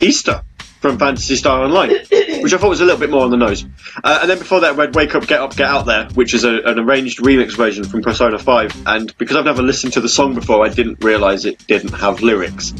[0.02, 0.42] Easter
[0.80, 1.88] from Phantasy Star Online,
[2.42, 3.64] which I thought was a little bit more on the nose.
[4.04, 6.34] Uh, and then before that, we had Wake Up, Get Up, Get Out There, which
[6.34, 8.86] is a, an arranged remix version from Persona 5.
[8.86, 12.20] And because I've never listened to the song before, I didn't realise it didn't have
[12.20, 12.74] lyrics.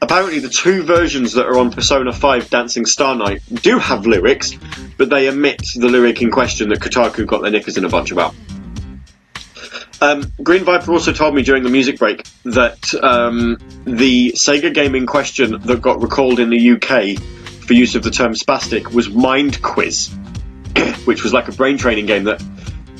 [0.00, 4.52] Apparently, the two versions that are on Persona 5 Dancing Star Night do have lyrics,
[4.98, 8.12] but they omit the lyric in question that Kotaku got their knickers in a bunch
[8.12, 8.34] about.
[10.00, 14.94] Um, Green Viper also told me during the music break that um, the Sega game
[14.94, 17.18] in question that got recalled in the UK
[17.66, 20.08] for use of the term spastic was Mind Quiz,
[21.06, 22.42] which was like a brain training game that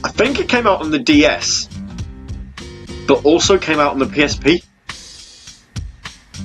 [0.02, 1.68] I think it came out on the DS,
[3.06, 4.64] but also came out on the PSP.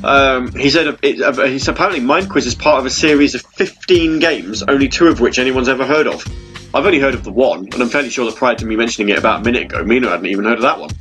[0.03, 3.41] Um, he said it, uh, he's apparently Mind Quiz is part of a series of
[3.41, 6.25] 15 games, only two of which anyone's ever heard of.
[6.73, 9.09] I've only heard of the one, and I'm fairly sure that prior to me mentioning
[9.09, 10.91] it about a minute ago, Mina hadn't even heard of that one.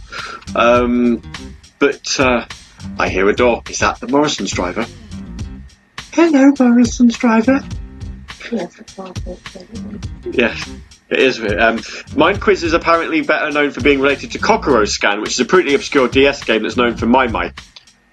[0.55, 1.23] Um,
[1.79, 2.45] but uh,
[2.99, 3.63] I hear a door.
[3.71, 4.85] Is that the Morrison's driver?
[6.13, 7.61] Hello, Morrison's driver.
[8.51, 8.81] Yes.
[10.33, 10.57] Yeah,
[11.09, 11.41] it is.
[11.41, 11.81] Um,
[12.17, 15.45] Mind Quiz is apparently better known for being related to Kokoro Scan, which is a
[15.45, 17.53] pretty obscure DS game that's known for My My,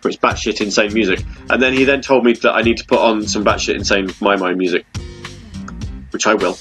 [0.02, 1.24] for its batshit insane music.
[1.50, 4.10] And then he then told me that I need to put on some batshit insane
[4.22, 4.86] My My music,
[6.12, 6.58] which I will.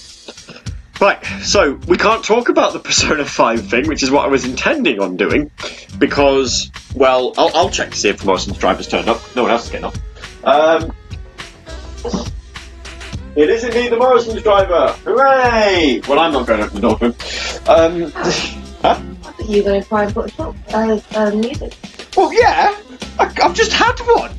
[0.98, 4.46] Right, so we can't talk about the Persona 5 thing, which is what I was
[4.46, 5.50] intending on doing,
[5.98, 9.20] because, well, I'll, I'll check to see if Morrison's driver's turned up.
[9.36, 9.94] No one else is getting up.
[10.42, 10.92] Um,
[13.36, 14.92] it is indeed the Morrison's driver!
[15.04, 16.00] Hooray!
[16.08, 16.96] Well, I'm not going to the door.
[17.68, 18.10] Um,
[18.80, 18.98] huh?
[19.26, 21.74] I thought you were going to try and put a top, uh, uh, music.
[22.16, 22.74] Well, yeah!
[23.18, 24.32] I, I've just had one!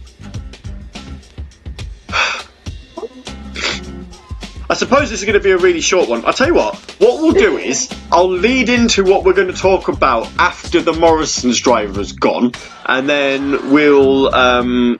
[4.70, 6.26] I suppose this is going to be a really short one.
[6.26, 9.54] I'll tell you what, what we'll do is, I'll lead into what we're going to
[9.54, 12.52] talk about after the Morrison's driver's gone,
[12.86, 15.00] and then we'll, um,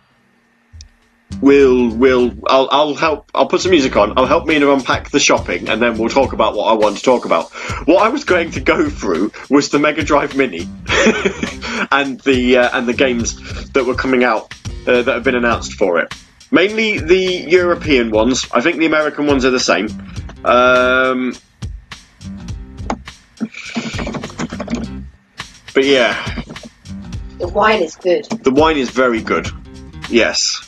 [1.42, 5.20] we'll, we'll, I'll, I'll help, I'll put some music on, I'll help Mina unpack the
[5.20, 7.52] shopping, and then we'll talk about what I want to talk about.
[7.88, 10.62] What I was going to go through was the Mega Drive Mini,
[11.92, 14.54] and the, uh, and the games that were coming out,
[14.88, 16.14] uh, that have been announced for it.
[16.50, 18.48] Mainly the European ones.
[18.54, 19.88] I think the American ones are the same.
[20.46, 21.34] Um,
[25.74, 26.42] but yeah,
[27.38, 28.26] The wine is good.
[28.26, 29.50] the wine is very good.
[30.10, 30.67] Yes.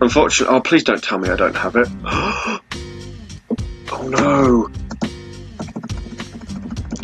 [0.00, 1.88] Unfortunately, oh please don't tell me I don't have it.
[2.04, 2.60] oh
[4.08, 4.70] no.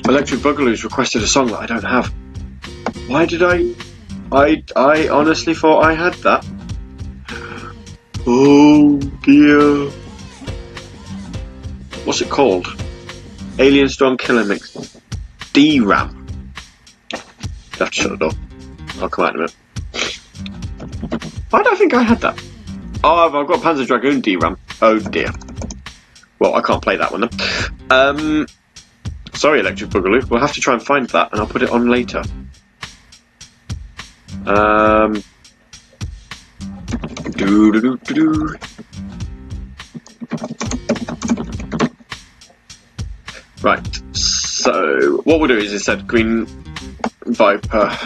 [0.09, 2.07] Electric Boogaloo's requested a song that I don't have.
[3.09, 3.75] Why did I?
[4.33, 6.47] I I honestly thought I had that.
[8.29, 9.89] Oh dear.
[12.05, 12.67] What's it called?
[13.59, 14.99] Alien Storm Killer Mix.
[15.53, 16.53] D-RAM.
[17.13, 17.19] You
[17.79, 18.33] have to shut the door.
[19.01, 19.55] I'll come out in a minute.
[21.51, 22.46] Why do I think I had that?
[23.05, 24.59] Oh, I've, got Panzer Dragoon DRAM.
[24.83, 25.31] Oh dear.
[26.39, 27.31] Well, I can't play that one then.
[27.91, 28.47] Um,
[29.33, 30.29] sorry, Electric Boogaloo.
[30.29, 32.23] We'll have to try and find that, and I'll put it on later.
[34.45, 35.23] Um,
[37.33, 38.57] do do do do.
[43.63, 44.17] Right.
[44.17, 46.47] So what we'll do is instead Green
[47.27, 47.99] Viper.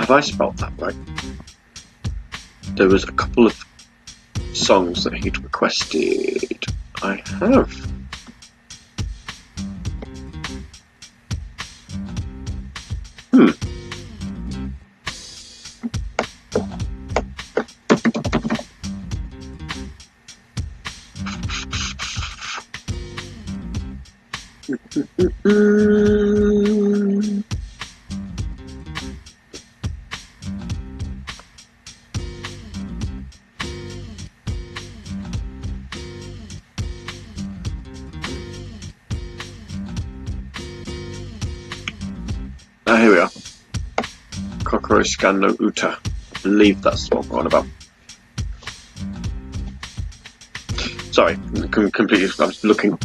[0.00, 0.94] Have I spelt that right?
[2.76, 3.64] There was a couple of
[4.54, 6.64] songs that he'd requested.
[7.02, 7.70] I have.
[13.30, 13.50] Hmm.
[25.44, 25.76] Mm.
[45.20, 45.98] Scan no Uta.
[46.34, 47.66] I believe that's what we're on about.
[51.12, 51.36] Sorry,
[51.70, 52.30] com- completely.
[52.38, 52.98] I was looking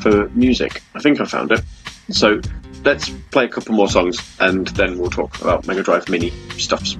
[0.00, 0.82] for music.
[0.94, 1.60] I think I found it.
[2.08, 2.40] So
[2.82, 6.96] let's play a couple more songs and then we'll talk about Mega Drive Mini stuffs.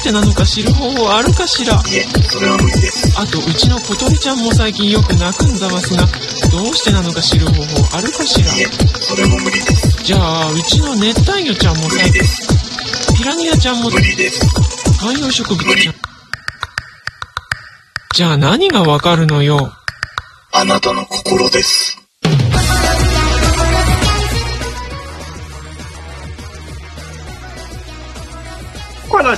[0.00, 1.74] してなのか知る方法あるかしら。
[1.74, 6.06] いえそれは無理ですあとうちの小鳥ちゃんも最近よく泣くんざますが
[6.50, 8.50] どうしてなのか知る方法あるかしら。
[8.56, 8.66] いえ
[8.98, 12.22] それも無理ですじゃあうちの熱帯魚ちゃんも最近
[13.14, 14.40] ピラニアちゃんも無理です
[14.98, 15.94] 観葉植物ちゃん。
[18.14, 19.72] じゃあ何がわかるのよ。
[20.52, 21.89] あなたの心です。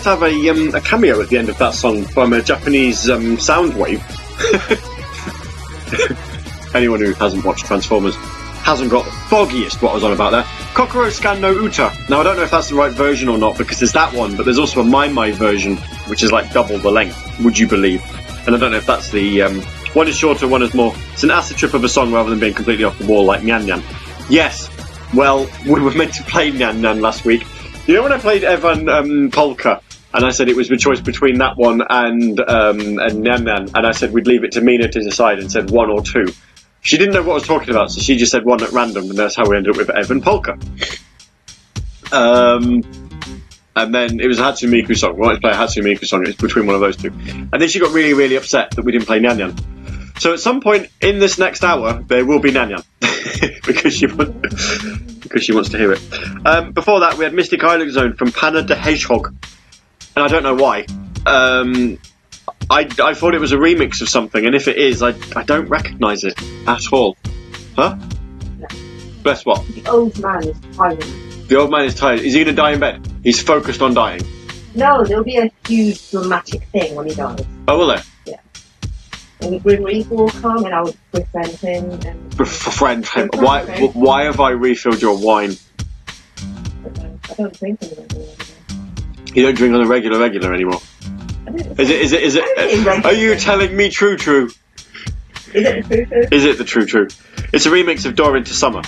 [0.05, 3.39] Have a, um, a cameo at the end of that song from a Japanese um,
[3.39, 4.03] sound wave.
[6.75, 8.17] Anyone who hasn't watched Transformers
[8.63, 10.45] hasn't got the foggiest what I was on about there.
[10.75, 11.93] Kokoro Scan no Uta.
[12.09, 14.37] Now I don't know if that's the right version or not because there's that one,
[14.37, 15.77] but there's also a My My version
[16.09, 17.41] which is like double the length.
[17.45, 18.03] Would you believe?
[18.47, 19.61] And I don't know if that's the um,
[19.95, 20.93] one is shorter, one is more.
[21.13, 23.43] It's an acid trip of a song rather than being completely off the wall like
[23.43, 23.83] Nyan Nyan.
[24.29, 24.69] Yes.
[25.15, 27.45] Well, we were meant to play Nyan Nyan last week.
[27.87, 29.81] You know when I played Evan um, Polka,
[30.15, 33.93] and I said it was the choice between that one and um, and and I
[33.93, 36.27] said we'd leave it to Mina to decide, and said one or two.
[36.81, 39.09] She didn't know what I was talking about, so she just said one at random,
[39.09, 40.59] and that's how we ended up with Ievan Polkka.
[42.13, 42.83] Um,
[43.75, 45.15] and then it was a Hatsune Miku song.
[45.15, 46.23] We wanted to play a Hatsune Miku song.
[46.23, 47.09] It was between one of those two.
[47.09, 50.21] And then she got really, really upset that we didn't play Nyan Nyan.
[50.21, 54.07] So at some point in this next hour, there will be Nyan Nyan because she
[54.07, 56.03] wants because she wants to hear it.
[56.45, 59.35] Um, before that, we had Mystic Island Zone from Panna the Hedgehog,
[60.17, 60.87] and I don't know why.
[61.27, 61.99] Um,
[62.71, 65.43] I, I thought it was a remix of something, and if it is, I, I
[65.43, 66.35] don't recognise it
[66.67, 67.17] at all.
[67.77, 67.97] Huh?
[69.23, 69.67] Bless what?
[69.69, 71.03] The old man is tired.
[71.49, 72.21] The old man is tired.
[72.21, 73.07] Is he going to die in bed?
[73.23, 74.23] He's focused on dying.
[74.75, 77.45] No, there'll be a huge dramatic thing when he dies.
[77.69, 78.03] Oh, will there?
[79.43, 83.29] And the Grim Reaper will come and I'll befriend him and Befriend him.
[83.35, 85.57] Why, why have I refilled your wine?
[86.85, 88.35] I don't drink anymore.
[89.35, 90.81] You don't drink on a regular, regular anymore.
[91.79, 94.51] Is it, is it, is it, are you telling me true, true?
[95.55, 96.33] Is it the truth?
[96.33, 97.09] Is it the true, true?
[97.53, 98.83] It's a remix of Door into Summer.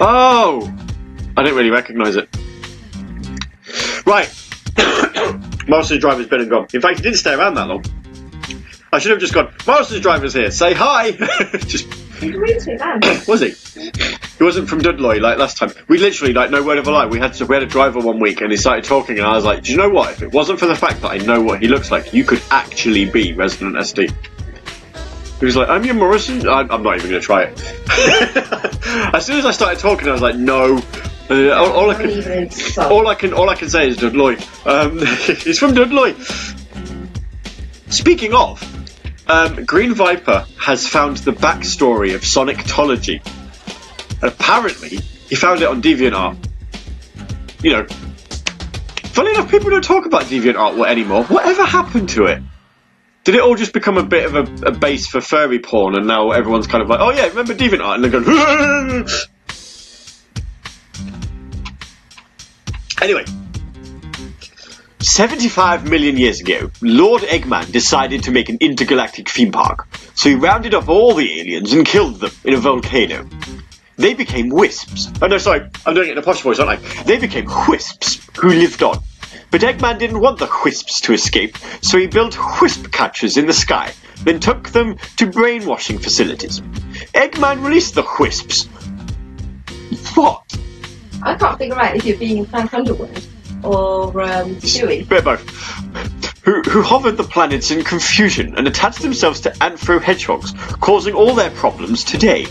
[0.00, 0.72] Oh!
[1.36, 2.28] I didn't really recognise it.
[4.06, 4.28] Right.
[5.68, 6.66] Master's driver's been and gone.
[6.72, 7.84] In fact, he didn't stay around that long.
[8.92, 11.10] I should have just gone, Master's driver's here, say hi!
[11.66, 11.88] just,
[12.24, 13.00] He's really too man.
[13.26, 13.50] was he?
[14.38, 15.72] He wasn't from Dudley like last time.
[15.88, 18.00] We literally, like, no word of a lie, we had to, we had a driver
[18.00, 20.12] one week and he started talking and I was like, do you know what?
[20.12, 22.42] If it wasn't for the fact that I know what he looks like, you could
[22.50, 24.12] actually be Resident SD.
[25.40, 26.48] He was like, I'm your Morrison.
[26.48, 27.60] I'm, I'm not even going to try it.
[29.14, 30.80] as soon as I started talking, I was like, no
[31.28, 34.36] Uh, all, all I can, all I can, all I can say is Dudley.
[34.66, 36.14] Um, he's from Dudley.
[37.88, 38.60] Speaking of,
[39.26, 43.24] um, Green Viper has found the backstory of Sonictology.
[44.22, 44.96] And apparently,
[45.28, 46.36] he found it on DeviantArt.
[47.62, 47.86] You know,
[49.12, 51.24] funny enough, people don't talk about DeviantArt anymore.
[51.24, 52.42] Whatever happened to it?
[53.24, 56.06] Did it all just become a bit of a, a base for furry porn, and
[56.06, 57.94] now everyone's kind of like, oh yeah, remember DeviantArt?
[57.94, 59.08] And they're going,
[63.02, 63.24] Anyway,
[65.04, 69.86] 75 million years ago, Lord Eggman decided to make an intergalactic theme park.
[70.14, 73.28] So he rounded up all the aliens and killed them in a volcano.
[73.96, 75.12] They became wisps.
[75.20, 77.02] Oh no, sorry, I'm doing it in a posh voice, aren't I?
[77.02, 78.98] They became wisps who lived on.
[79.50, 83.52] But Eggman didn't want the wisps to escape, so he built wisp catchers in the
[83.52, 86.60] sky, then took them to brainwashing facilities.
[87.12, 88.64] Eggman released the wisps.
[90.16, 90.58] What?
[91.22, 93.22] I can't figure out if you're being Frank Underwood
[93.64, 94.54] or um.
[94.54, 95.48] Bit both.
[96.44, 101.34] Who, who hovered the planets in confusion and attached themselves to anthro hedgehogs, causing all
[101.34, 102.46] their problems today.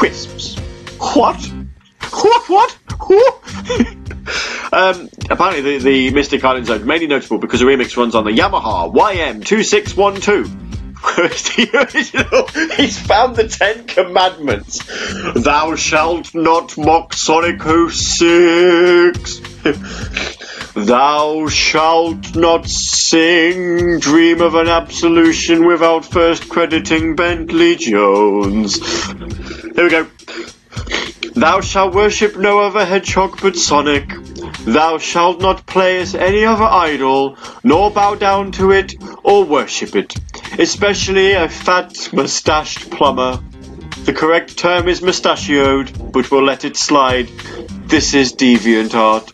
[0.00, 0.56] Wisps.
[0.98, 1.44] What?
[2.12, 2.48] What?
[2.48, 2.72] What?
[3.08, 3.42] What?
[4.72, 8.30] um, apparently, the, the Mystic Island Zone mainly notable because the remix runs on the
[8.30, 10.64] Yamaha YM2612.
[11.04, 14.80] Whereas the original, he's found the Ten Commandments.
[15.34, 19.53] Thou shalt not mock Sonic 06.
[20.74, 28.78] Thou shalt not sing Dream of an Absolution without first crediting Bentley Jones.
[29.06, 30.06] Here we go.
[31.34, 34.08] Thou shalt worship no other hedgehog but Sonic.
[34.66, 39.96] Thou shalt not play as any other idol, nor bow down to it or worship
[39.96, 40.14] it,
[40.58, 43.42] especially a fat mustached plumber.
[44.04, 47.28] The correct term is mustachioed, but we'll let it slide.
[47.86, 49.33] This is deviant art.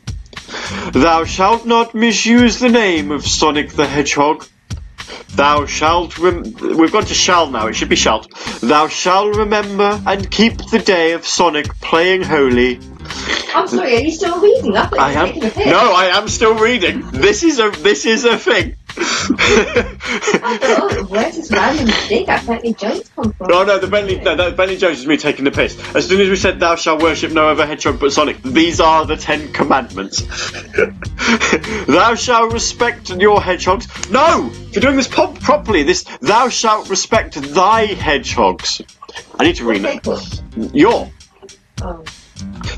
[0.93, 4.47] Thou shalt not misuse the name of Sonic the Hedgehog.
[5.35, 8.29] Thou shalt rem- we've gone to shall now, it should be shalt.
[8.61, 12.81] Thou shalt remember and keep the day of Sonic playing holy.
[13.55, 14.77] I'm sorry, are you still reading?
[14.77, 15.67] I I am taking a piss.
[15.67, 17.03] No, I am still reading.
[17.11, 18.77] This is a this is a thing.
[18.97, 23.53] I thought, oh, where's this random dig at Bentley Jones come from?
[23.53, 25.79] Oh no, the Bentley no, no, Bentley Jones is me taking the piss.
[25.95, 29.07] As soon as we said thou shalt worship no other hedgehog but Sonic, these are
[29.07, 30.23] the Ten Commandments.
[31.87, 34.11] thou shalt respect your hedgehogs.
[34.11, 34.51] No!
[34.73, 38.83] You're doing this pop properly, this thou shalt respect thy hedgehogs.
[39.39, 40.75] I need to read it.
[40.75, 41.11] Your.
[41.83, 42.05] Oh.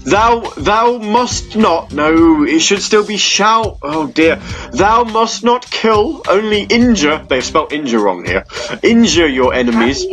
[0.05, 4.37] Thou thou must not no, it should still be shall oh dear.
[4.73, 8.45] Thou must not kill, only injure they've spelled injure wrong here.
[8.83, 10.07] Injure your enemies.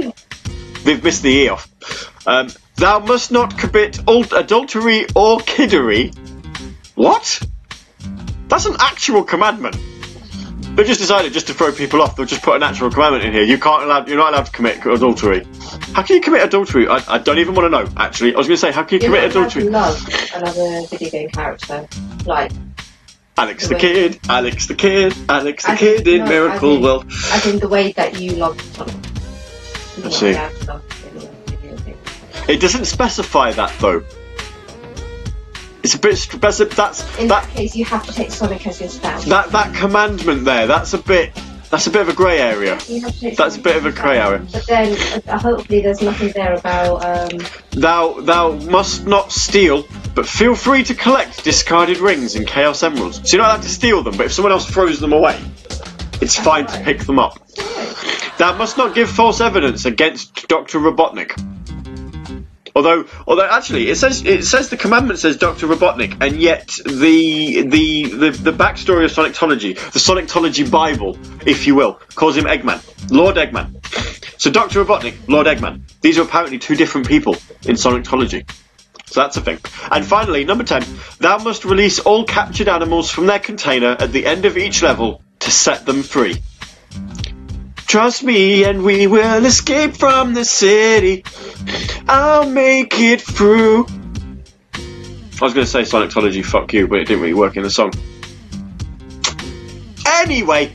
[0.84, 1.68] They've missed the E off.
[2.28, 6.16] Um, thou must not commit ul- adultery or kiddery.
[6.96, 7.42] What?
[8.48, 9.78] That's an actual commandment.
[10.80, 12.16] They've just decided just to throw people off.
[12.16, 13.44] They'll just put a natural commandment in here.
[13.44, 14.06] You can't allow.
[14.06, 15.46] You're not allowed to commit adultery.
[15.94, 16.88] How can you commit adultery?
[16.88, 17.92] I, I don't even want to know.
[17.98, 19.70] Actually, I was going to say, how can you You're commit not allowed to adultery?
[19.70, 21.86] love another video game character.
[22.26, 22.54] Like,
[23.38, 26.24] Alex the the way- kid, Alex the kid, Alex the I kid think- in no,
[26.26, 27.06] I Miracle think- World.
[27.12, 28.58] as in the way that you love.
[30.02, 30.32] You're see.
[30.32, 31.98] allowed to love video- video games.
[32.48, 34.02] It doesn't specify that though.
[35.90, 36.40] It's a bit.
[36.40, 39.26] That's a, that's In that that case, you have to take Sonic as your spouse.
[39.26, 40.68] that that commandment there.
[40.68, 41.34] That's a bit.
[41.72, 42.78] That's a bit of a grey area.
[42.88, 44.46] You have to take That's a bit of a grey area.
[44.52, 47.40] But then, uh, hopefully, there's nothing there about um,
[47.72, 53.28] Thou thou must not steal, but feel free to collect discarded rings and chaos emeralds.
[53.28, 55.42] So you're not allowed to steal them, but if someone else throws them away,
[56.22, 57.40] it's fine to pick them up.
[58.38, 61.59] Thou must not give false evidence against Doctor Robotnik.
[62.76, 67.64] Although, although actually, it says it says the commandment says Doctor Robotnik, and yet the
[67.64, 72.82] the the, the backstory of Sonictology, the Sonictology Bible, if you will, calls him Eggman,
[73.12, 73.76] Lord Eggman.
[74.40, 75.82] So Doctor Robotnik, Lord Eggman.
[76.02, 77.34] These are apparently two different people
[77.66, 78.50] in Sonictology.
[79.08, 79.60] So that's a thing.
[79.92, 80.86] And finally, number 10,
[81.18, 85.24] thou must release all captured animals from their container at the end of each level
[85.40, 86.44] to set them free.
[87.90, 91.24] Trust me and we will escape from the city.
[92.08, 93.88] I'll make it through.
[94.76, 97.72] I was going to say Sonictology, fuck you, but it didn't really work in the
[97.72, 97.92] song.
[100.06, 100.72] Anyway,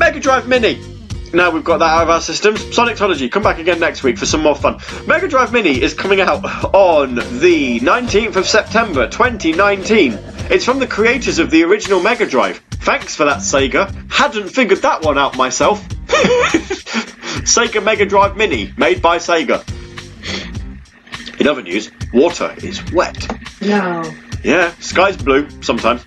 [0.00, 0.91] Mega Drive Mini.
[1.34, 2.60] Now we've got that out of our systems.
[2.60, 4.78] Sonictology, come back again next week for some more fun.
[5.06, 6.44] Mega Drive Mini is coming out
[6.74, 10.18] on the 19th of September 2019.
[10.50, 12.62] It's from the creators of the original Mega Drive.
[12.72, 14.10] Thanks for that, Sega.
[14.10, 15.82] Hadn't figured that one out myself.
[17.46, 19.64] Sega Mega Drive Mini, made by Sega.
[21.40, 23.26] In other news, water is wet.
[23.62, 24.12] No.
[24.44, 26.04] Yeah, sky's blue sometimes.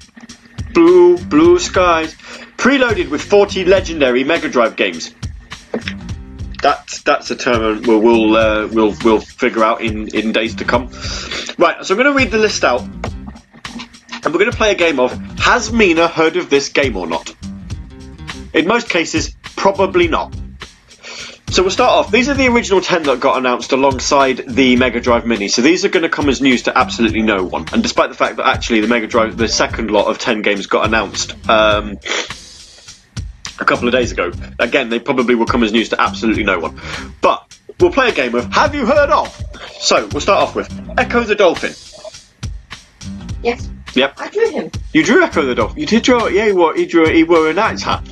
[0.76, 2.14] Blue, blue skies.
[2.58, 5.16] Preloaded with 40 legendary Mega Drive games.
[6.62, 10.66] That's that's a term we'll we'll uh, we'll, we'll figure out in, in days to
[10.66, 10.90] come.
[11.58, 14.76] Right, so I'm going to read the list out, and we're going to play a
[14.76, 17.34] game of Has Mina heard of this game or not?
[18.54, 20.36] In most cases, probably not.
[21.50, 22.12] So we'll start off.
[22.12, 25.48] These are the original 10 that got announced alongside the Mega Drive Mini.
[25.48, 27.66] So these are going to come as news to absolutely no one.
[27.72, 30.66] And despite the fact that actually the Mega Drive, the second lot of 10 games
[30.68, 31.98] got announced um,
[33.60, 36.60] a couple of days ago, again, they probably will come as news to absolutely no
[36.60, 36.82] one.
[37.22, 39.42] But we'll play a game of Have You Heard Of?
[39.80, 40.68] So we'll start off with
[40.98, 41.74] Ecco the Dolphin.
[43.44, 43.70] Yes.
[43.94, 44.16] Yep.
[44.18, 44.72] I drew him.
[44.94, 45.78] You drew Ecco the Dolphin.
[45.78, 48.04] You did draw, yeah, he wore, he drew, he wore a knight's hat.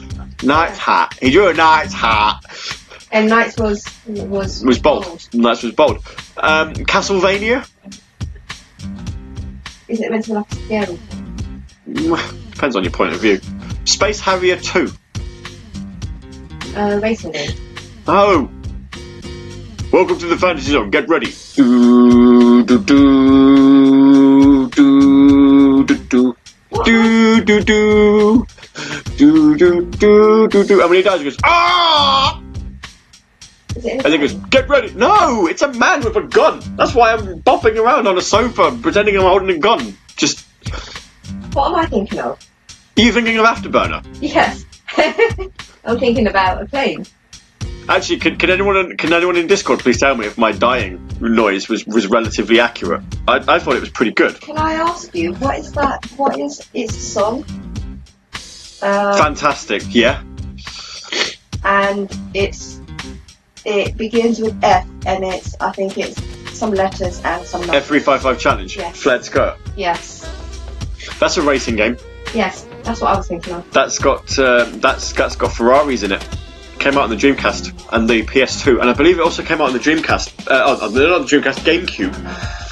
[0.43, 1.17] Knight's hat.
[1.19, 2.39] He drew a knight's hat.
[3.13, 5.29] And Knights was was was bold.
[5.33, 5.97] Knights was bold.
[6.35, 7.69] Um, Castlevania.
[9.87, 10.99] Is it meant to be like a scary?
[12.49, 13.39] Depends on your point of view.
[13.85, 14.91] Space Harrier 2.
[16.75, 17.51] Uh, racing game.
[18.07, 18.49] Oh!
[19.91, 20.89] Welcome to the Fantasy Zone.
[20.89, 21.31] Get ready.
[21.55, 26.35] Do, do, do, do, do, do.
[26.83, 28.47] Do, do, do.
[29.17, 30.81] Do, do, do, do, do.
[30.81, 32.42] And when he dies, he goes, ah!
[33.75, 34.93] It in And he goes, get ready.
[34.93, 36.61] No, it's a man with a gun.
[36.75, 39.97] That's why I'm bopping around on a sofa pretending I'm holding a gun.
[40.15, 40.45] Just,
[41.53, 42.39] What am I thinking of?
[42.97, 44.05] are you thinking of Afterburner?
[44.21, 44.65] Yes.
[45.85, 47.05] I'm thinking about a plane.
[47.89, 51.67] Actually, can, can anyone can anyone in Discord please tell me if my dying noise
[51.67, 53.01] was, was relatively accurate?
[53.27, 54.39] I, I thought it was pretty good.
[54.39, 56.05] Can I ask you, what is that?
[56.15, 57.43] What is its song?
[58.81, 60.23] Uh, Fantastic, yeah.
[61.65, 62.79] and it's
[63.65, 66.21] it begins with F, and it's I think it's
[66.57, 67.83] some letters and some numbers.
[67.87, 68.97] F355 challenge, Yes.
[69.01, 69.57] flared skirt.
[69.75, 70.29] Yes,
[71.19, 71.97] That's a racing game.
[72.33, 73.71] yes, that's what I was thinking of.
[73.71, 76.27] That's got uh, that's that's got Ferraris in it.
[76.79, 79.67] Came out on the Dreamcast and the PS2, and I believe it also came out
[79.67, 80.47] on the Dreamcast.
[80.47, 82.11] Uh, oh, not the Dreamcast, GameCube.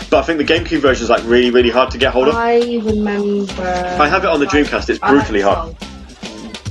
[0.10, 2.36] But I think the GameCube version is like really, really hard to get hold of.
[2.36, 3.62] I remember.
[3.64, 4.90] I have it on the Dreamcast.
[4.90, 5.78] It's I like brutally hard.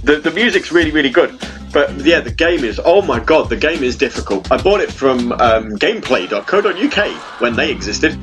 [0.03, 1.39] The, the music's really, really good.
[1.73, 4.51] But yeah, the game is, oh my god, the game is difficult.
[4.51, 8.19] I bought it from um, gameplay.co.uk when they existed.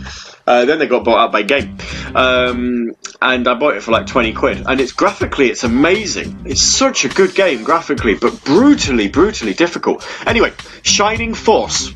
[0.48, 1.78] Uh, then they got bought out by Game.
[2.16, 4.64] Um, and I bought it for like 20 quid.
[4.66, 6.44] And it's graphically, it's amazing.
[6.46, 10.08] It's such a good game graphically, but brutally, brutally difficult.
[10.26, 10.54] Anyway,
[10.84, 11.92] Shining Force.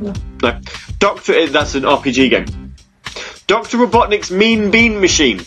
[0.00, 0.12] No.
[0.42, 0.60] No.
[0.98, 2.74] Doctor, that's an RPG game.
[3.46, 3.78] Dr.
[3.78, 5.40] Robotnik's Mean Bean Machine.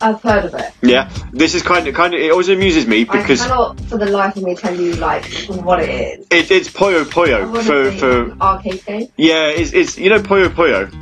[0.00, 0.72] I've heard of it.
[0.80, 2.20] Yeah, this is kind of kind of.
[2.20, 5.24] It always amuses me I because cannot, for the life of me, tell you like
[5.48, 6.26] what it is.
[6.30, 9.08] it, it's Puyo Puyo for for arcade game.
[9.16, 9.48] yeah.
[9.48, 10.92] It's, it's you know Puyo Puyo.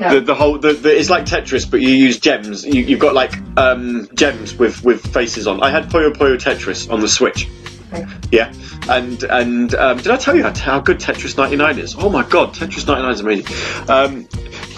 [0.00, 0.14] No.
[0.14, 2.64] The, the whole the, the it's like Tetris, but you use gems.
[2.64, 5.62] You, you've got like um, gems with with faces on.
[5.62, 7.48] I had Puyo Puyo Tetris on the Switch.
[7.92, 8.06] Okay.
[8.30, 8.52] Yeah,
[8.88, 11.96] and and um, did I tell you how, how good Tetris 99 is?
[11.98, 13.88] Oh my god, Tetris 99 is amazing.
[13.88, 14.28] Um,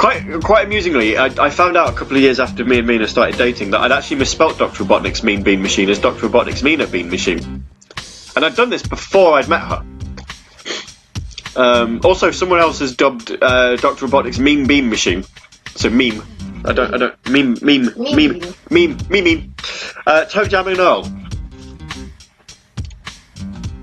[0.00, 3.06] quite quite amusingly, I, I found out a couple of years after me and Mina
[3.06, 4.84] started dating that I'd actually misspelt Dr.
[4.84, 6.26] Robotnik's Mean Bean Machine as Dr.
[6.26, 7.66] Robotnik's Mina Bean Machine,
[8.34, 9.84] and I'd done this before I'd met her.
[11.54, 14.06] Um, also, someone else has dubbed uh, Dr.
[14.06, 15.22] Robotnik's Mean Bean Machine.
[15.76, 16.22] So meme.
[16.64, 16.94] I don't.
[16.94, 17.28] I don't.
[17.28, 17.58] Meme.
[17.60, 17.92] Meme.
[17.96, 18.16] Meme.
[18.16, 18.54] Meme.
[18.70, 18.96] Meme.
[19.10, 19.24] Meme.
[19.24, 19.54] meme.
[20.06, 21.02] Uh, ToeJam and Earl.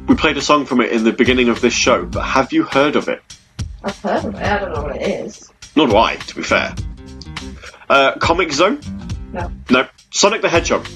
[0.07, 2.63] We played a song from it in the beginning of this show, but have you
[2.63, 3.21] heard of it?
[3.83, 4.41] I've heard of it.
[4.41, 5.51] I don't know what it is.
[5.77, 6.73] Nor do I, to be fair.
[7.87, 8.81] Uh, Comix Zone?
[9.31, 9.51] No.
[9.69, 9.87] No.
[10.09, 10.87] Sonic the Hedgehog?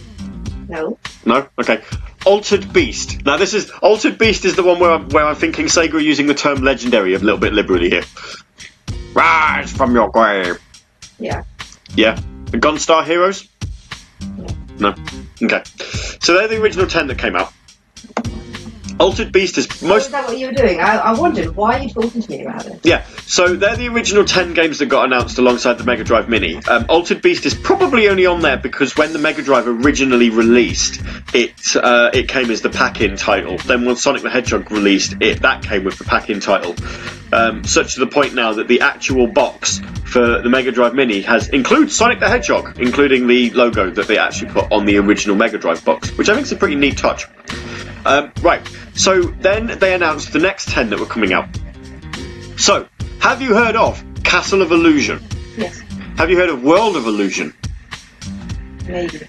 [0.68, 0.98] No.
[1.24, 1.48] No?
[1.60, 1.84] Okay.
[2.26, 3.24] Altered Beast.
[3.24, 3.70] Now, this is.
[3.84, 6.64] Altered Beast is the one where I'm, where I'm thinking Sega are using the term
[6.64, 8.04] legendary a little bit liberally here.
[9.14, 10.60] Rise from your grave.
[11.20, 11.44] Yeah.
[11.94, 12.20] Yeah.
[12.46, 13.48] The Gunstar Heroes?
[14.80, 14.96] No.
[15.44, 15.62] Okay.
[16.22, 17.54] So they're the original 10 that came out.
[19.02, 20.06] Altered Beast is Most...
[20.06, 20.80] Is that what you were doing?
[20.80, 22.82] I, I wondered why are you talking to me about it.
[22.84, 26.58] Yeah, so they're the original 10 games that got announced alongside the Mega Drive Mini.
[26.58, 31.02] Um, Altered Beast is probably only on there because when the Mega Drive originally released,
[31.34, 33.58] it uh, it came as the pack-in title.
[33.58, 36.76] Then when Sonic the Hedgehog released, it that came with the pack-in title.
[37.34, 41.22] Um, such to the point now that the actual box for the Mega Drive Mini
[41.22, 45.36] has includes Sonic the Hedgehog, including the logo that they actually put on the original
[45.36, 47.26] Mega Drive box, which I think is a pretty neat touch.
[48.06, 48.62] Um, right,
[48.96, 51.48] so then they announced the next 10 that were coming out.
[52.58, 52.88] So,
[53.20, 55.22] have you heard of Castle of Illusion?
[55.58, 55.80] Yes.
[56.18, 57.54] Have you heard of World of Illusion?
[58.88, 59.20] Maybe.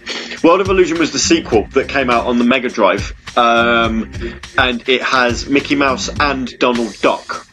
[0.43, 4.11] World of Illusion was the sequel that came out on the Mega Drive, um,
[4.59, 7.47] and it has Mickey Mouse and Donald Duck.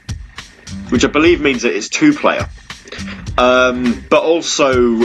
[0.89, 2.49] which I believe means that it's two player.
[3.37, 5.01] Um, but also,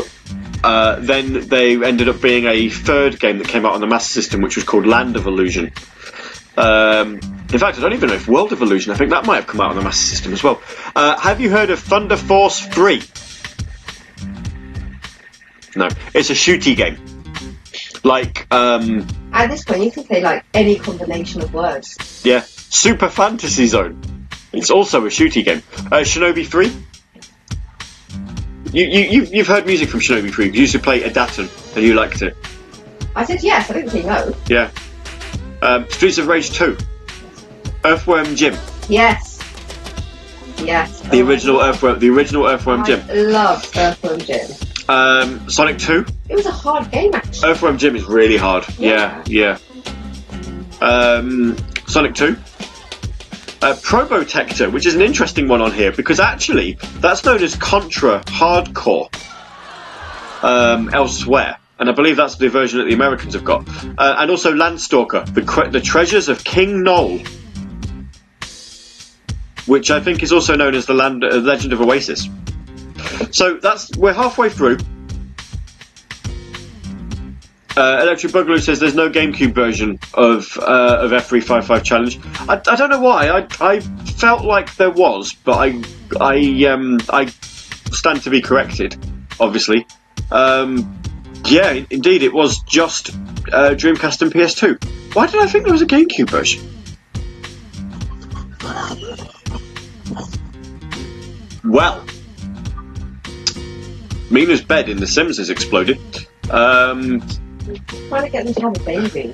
[0.63, 4.13] uh, then they ended up being a third game that came out on the Master
[4.13, 5.73] System, which was called Land of Illusion.
[6.57, 7.15] Um,
[7.53, 8.93] in fact, I don't even know if World of Illusion.
[8.93, 10.63] I think that might have come out on the Master System as well.
[10.95, 13.03] Uh, have you heard of Thunder Force Three?
[15.77, 16.99] No, it's a shooty game.
[18.05, 22.23] Like, um, At this point, you can say like any combination of words.
[22.25, 24.29] yeah, Super Fantasy Zone.
[24.53, 25.63] It's also a shooty game.
[25.77, 26.67] Uh, Shinobi 3?
[28.73, 30.47] You, you, you've, you've heard music from Shinobi 3.
[30.47, 32.37] You used to play Adaton, and you liked it.
[33.17, 33.71] I said yes.
[33.71, 34.35] I didn't say no.
[34.47, 34.71] Yeah.
[35.65, 36.77] Um, Streets of Rage 2.
[37.85, 38.55] Earthworm Jim.
[38.89, 39.41] Yes.
[40.59, 41.01] Yes.
[41.01, 43.33] The original Earthworm, the original Earthworm I Jim.
[43.33, 44.47] love Earthworm Jim.
[44.89, 46.05] Um, Sonic 2.
[46.29, 47.51] It was a hard game actually.
[47.51, 48.65] Earthworm Jim is really hard.
[48.79, 49.59] Yeah, yeah.
[50.83, 52.37] Um, Sonic 2.
[53.63, 58.23] Uh, Probotector, which is an interesting one on here because actually that's known as Contra
[58.29, 59.09] Hard Corps
[60.43, 63.69] um, elsewhere, and I believe that's the version that the Americans have got.
[63.99, 67.21] Uh, and also Landstalker, the, Cre- the Treasures of King Nole,
[69.67, 72.29] which I think is also known as the Land- uh, Legend of Oasis.
[73.31, 74.79] So that's we're halfway through.
[77.77, 82.21] Uh, Electric Boogaloo says there's no GameCube version of uh, of F355 Challenge.
[82.49, 83.29] I, I don't know why.
[83.29, 85.83] I, I felt like there was, but I
[86.21, 87.27] I um I
[87.91, 88.97] stand to be corrected.
[89.41, 89.87] Obviously,
[90.31, 91.03] um,
[91.47, 95.15] yeah, indeed, it was just uh, Dreamcast and PS2.
[95.15, 96.71] Why did I think there was a GameCube version?
[101.65, 102.05] Well,
[104.31, 105.99] Mina's bed in The Sims has exploded.
[106.51, 107.21] Um,
[108.09, 109.33] trying to get them to have a baby.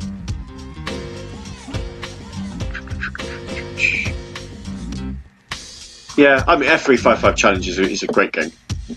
[6.16, 8.52] Yeah, I mean, F355 Challenge is a, is a great game.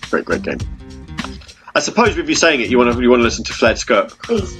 [0.09, 0.57] Great, great game.
[1.75, 3.77] I suppose with you saying it, you want to you want to listen to Flared
[3.77, 4.09] Skirt.
[4.19, 4.55] Please.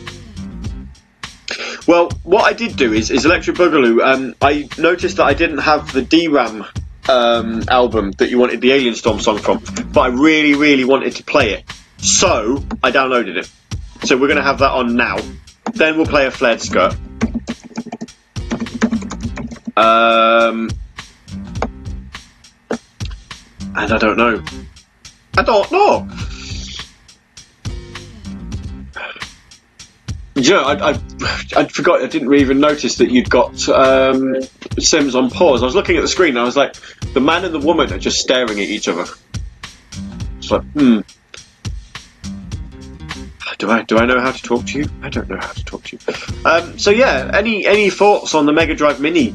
[1.85, 4.01] Well, what I did do is, is Electric Boogaloo.
[4.01, 6.65] Um, I noticed that I didn't have the DRAM
[7.09, 9.61] um, album that you wanted the Alien Storm song from,
[9.91, 11.65] but I really, really wanted to play it.
[11.97, 13.51] So I downloaded it.
[14.05, 15.17] So we're going to have that on now.
[15.73, 16.93] Then we'll play a Flared Skirt.
[19.75, 20.69] Um,
[23.75, 24.43] and I don't know.
[25.37, 26.07] I don't know.
[30.35, 30.99] Yeah, I, I,
[31.55, 32.01] I forgot.
[32.01, 34.41] I didn't even notice that you'd got um,
[34.79, 35.61] Sims on pause.
[35.61, 36.29] I was looking at the screen.
[36.29, 36.75] and I was like,
[37.13, 39.05] the man and the woman are just staring at each other.
[40.37, 41.01] It's like, hmm.
[43.59, 44.89] Do I do I know how to talk to you?
[45.01, 46.13] I don't know how to talk to you.
[46.43, 49.33] Um, so yeah, any any thoughts on the Mega Drive Mini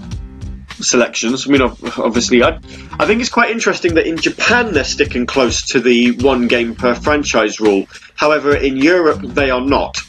[0.80, 1.46] selections?
[1.46, 2.58] I mean, obviously, I
[2.98, 6.74] I think it's quite interesting that in Japan they're sticking close to the one game
[6.74, 7.86] per franchise rule.
[8.16, 10.02] However, in Europe they are not.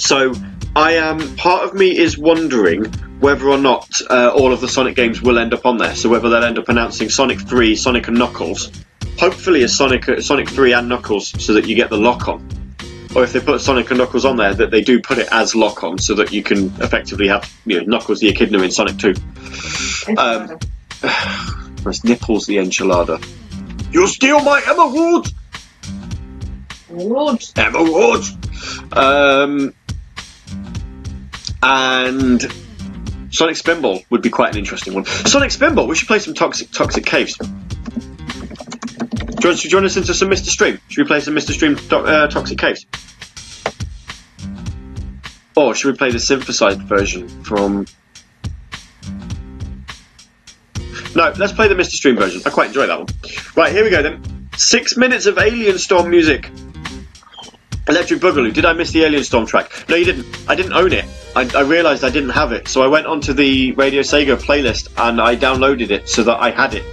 [0.00, 0.32] So
[0.74, 1.36] I am.
[1.36, 2.84] Part of me is wondering
[3.20, 5.94] whether or not uh, all of the Sonic games will end up on there.
[5.94, 8.72] So whether they'll end up announcing Sonic 3, Sonic and Knuckles,
[9.18, 12.48] hopefully as Sonic Sonic 3 and Knuckles, so that you get the lock on.
[13.14, 15.54] Or if they put Sonic and Knuckles on there, that they do put it as
[15.54, 18.96] lock on, so that you can effectively have you know Knuckles the Echidna in Sonic
[18.96, 19.14] 2.
[20.16, 20.58] Um,
[21.82, 23.22] whereas Nipples the enchilada.
[23.92, 25.28] You'll steal my emerald!
[26.88, 27.44] Lord.
[27.56, 28.24] Emerald!
[28.92, 29.74] Um,
[31.62, 32.42] and
[33.30, 35.04] Sonic Spinball would be quite an interesting one.
[35.04, 37.36] Sonic Spinball, we should play some Toxic Toxic Caves.
[37.36, 37.46] Do
[39.46, 40.48] you, want, should you want us into some Mr.
[40.48, 40.78] Stream?
[40.88, 41.52] Should we play some Mr.
[41.52, 42.84] Stream to- uh, Toxic Caves?
[45.56, 47.86] Or should we play the synthesized version from.
[51.14, 51.92] No, let's play the Mr.
[51.92, 52.42] Stream version.
[52.44, 53.08] I quite enjoy that one.
[53.56, 54.48] Right, here we go then.
[54.56, 56.50] Six minutes of Alien Storm music.
[57.90, 58.54] Electric Boogaloo.
[58.54, 59.84] Did I miss the Alien Storm track?
[59.88, 60.24] No, you didn't.
[60.48, 61.04] I didn't own it.
[61.34, 64.88] I, I realised I didn't have it, so I went onto the Radio Sega playlist
[64.96, 66.84] and I downloaded it so that I had it,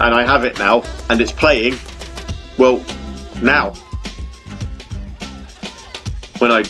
[0.00, 1.74] and I have it now, and it's playing.
[2.56, 2.82] Well,
[3.42, 3.74] now.
[6.38, 6.64] When I,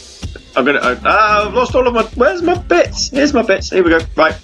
[0.57, 0.81] I'm gonna.
[0.83, 2.03] Ah, I've lost all of my.
[2.17, 3.11] Where's my bits?
[3.11, 3.71] Here's my bits.
[3.71, 4.01] Here we go.
[4.17, 4.37] Right,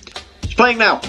[0.42, 1.00] it's playing now.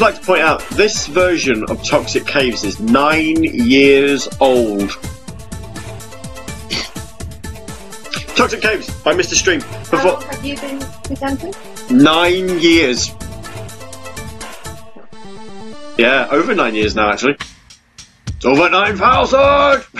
[0.00, 4.88] Just like to point out this version of Toxic Caves is nine years old.
[8.34, 9.34] Toxic Caves by Mr.
[9.34, 9.60] Stream.
[9.60, 11.52] How Before long have you been presenting?
[11.90, 13.10] nine years.
[15.98, 17.36] Yeah, over nine years now, actually.
[18.28, 19.82] It's over nine thousand.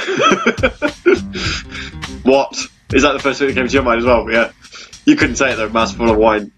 [2.22, 2.56] what
[2.94, 3.12] is that?
[3.12, 4.30] The first thing that came to your mind as well?
[4.30, 4.52] Yeah,
[5.04, 5.68] you couldn't say it though.
[5.68, 6.52] Mass full of wine.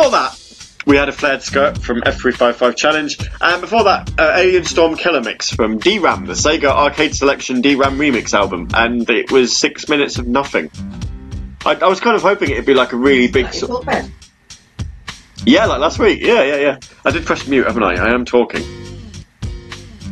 [0.00, 0.40] Before that,
[0.86, 5.20] we had a flared skirt from F355 Challenge, and before that, uh, Alien Storm Killer
[5.20, 10.16] Mix from DRAM, the Sega Arcade Selection DRAM remix album, and it was six minutes
[10.16, 10.70] of nothing.
[11.66, 13.52] I, I was kind of hoping it'd be like a really big.
[13.52, 13.84] So-
[15.44, 16.22] yeah, like last week.
[16.22, 16.78] Yeah, yeah, yeah.
[17.04, 17.96] I did press mute, haven't I?
[17.96, 18.62] I am talking.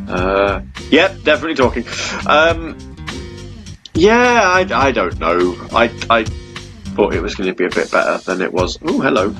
[0.07, 0.61] Uh,
[0.91, 1.83] yep, definitely talking.
[2.27, 2.77] Um,
[3.95, 5.55] yeah, I, I don't know.
[5.73, 8.77] I, I thought it was going to be a bit better than it was.
[8.83, 9.35] Oh, hello.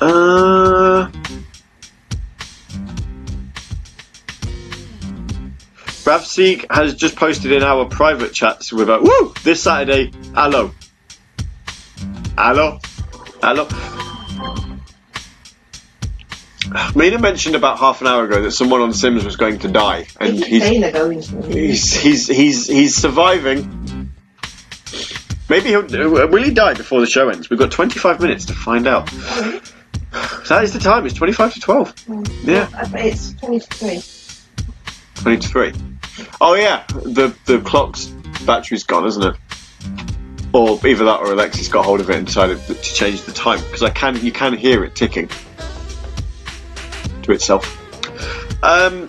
[0.00, 1.10] Uh.
[6.08, 10.10] Ravseek has just posted in our private chats with a woo this Saturday.
[10.34, 10.72] Hello.
[12.38, 12.78] Hello.
[13.42, 13.68] Hello.
[16.94, 20.06] Mina mentioned about half an hour ago that someone on Sims was going to die,
[20.20, 21.42] and he's saying they're going to.
[21.42, 24.12] he's he's he's he's surviving.
[25.48, 27.50] Maybe he'll will he die before the show ends?
[27.50, 29.10] We've got 25 minutes to find out.
[30.12, 31.04] That is the time.
[31.04, 31.94] It's 25 to 12.
[32.44, 35.22] Yeah, it's 20 to 3.
[35.22, 35.72] 20 to 3.
[36.40, 38.06] Oh yeah, the the clock's
[38.46, 39.34] battery's gone, isn't it?
[40.52, 43.60] Or either that or Alexis got hold of it and decided to change the time
[43.60, 45.28] because I can you can hear it ticking
[47.22, 47.74] to itself.
[48.64, 49.08] Um,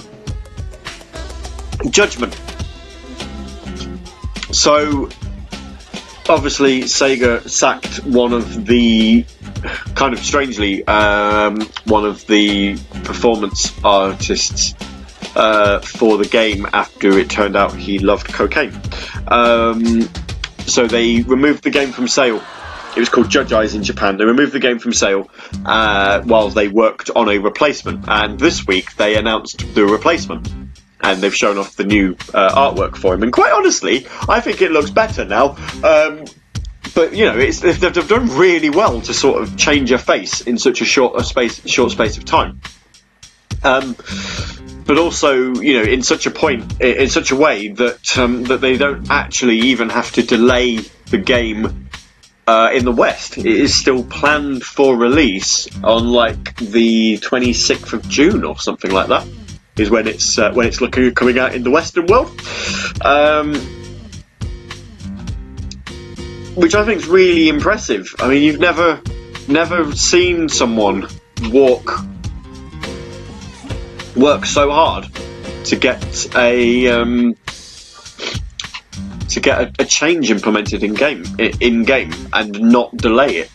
[1.89, 2.33] judgment.
[4.51, 5.09] So
[6.27, 9.25] obviously Sega sacked one of the
[9.95, 14.73] kind of strangely um, one of the performance artists
[15.35, 18.79] uh, for the game after it turned out he loved cocaine.
[19.27, 20.09] Um,
[20.65, 22.43] so they removed the game from sale.
[22.95, 24.17] It was called Judge Eyes in Japan.
[24.17, 25.29] They removed the game from sale
[25.65, 30.49] uh, while they worked on a replacement, and this week they announced the replacement.
[31.01, 33.23] And they've shown off the new uh, artwork for him.
[33.23, 35.55] And quite honestly, I think it looks better now.
[35.81, 36.25] Um,
[36.93, 40.41] but you know, it's, they've, they've done really well to sort of change a face
[40.41, 42.61] in such a short a space short space of time.
[43.63, 43.95] Um,
[44.85, 48.61] but also, you know, in such a point, in such a way that um, that
[48.61, 51.89] they don't actually even have to delay the game
[52.47, 53.37] uh, in the West.
[53.37, 59.09] It is still planned for release on like the 26th of June or something like
[59.09, 59.27] that.
[59.77, 62.29] Is when it's uh, when it's looking coming out in the Western world.
[63.05, 63.53] Um,
[66.59, 68.13] which I think is really impressive.
[68.19, 69.01] I mean, you've never
[69.47, 71.07] never seen someone
[71.43, 72.03] walk
[74.15, 75.07] work so hard
[75.65, 77.35] to get a um,
[79.29, 83.51] to get a, a change implemented in game in game and not delay it.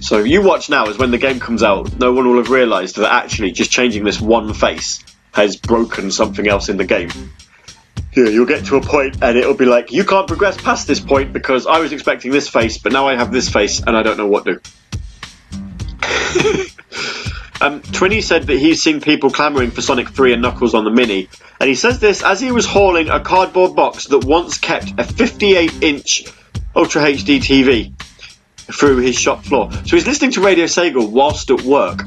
[0.00, 2.96] So you watch now as when the game comes out, no one will have realised
[2.96, 5.02] that actually just changing this one face
[5.32, 7.10] has broken something else in the game.
[8.18, 10.98] Yeah, you'll get to a point and it'll be like, you can't progress past this
[10.98, 14.02] point because I was expecting this face, but now I have this face and I
[14.02, 14.60] don't know what to.
[17.60, 20.92] Um, Twinny said that he's seen people clamouring for Sonic 3 and Knuckles on the
[20.92, 21.28] Mini,
[21.58, 25.02] and he says this as he was hauling a cardboard box that once kept a
[25.02, 26.26] 58 inch
[26.76, 27.92] Ultra HD TV
[28.72, 29.72] through his shop floor.
[29.72, 32.04] So he's listening to Radio Sega whilst at work.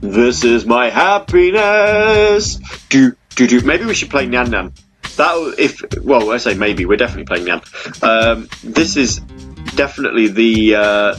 [0.00, 2.60] This is my happiness.
[2.90, 4.72] Do Maybe we should play Nyan Nyan.
[5.16, 8.02] That if well, I say maybe we're definitely playing Nyan.
[8.02, 9.20] Um, this is
[9.76, 11.14] definitely the uh,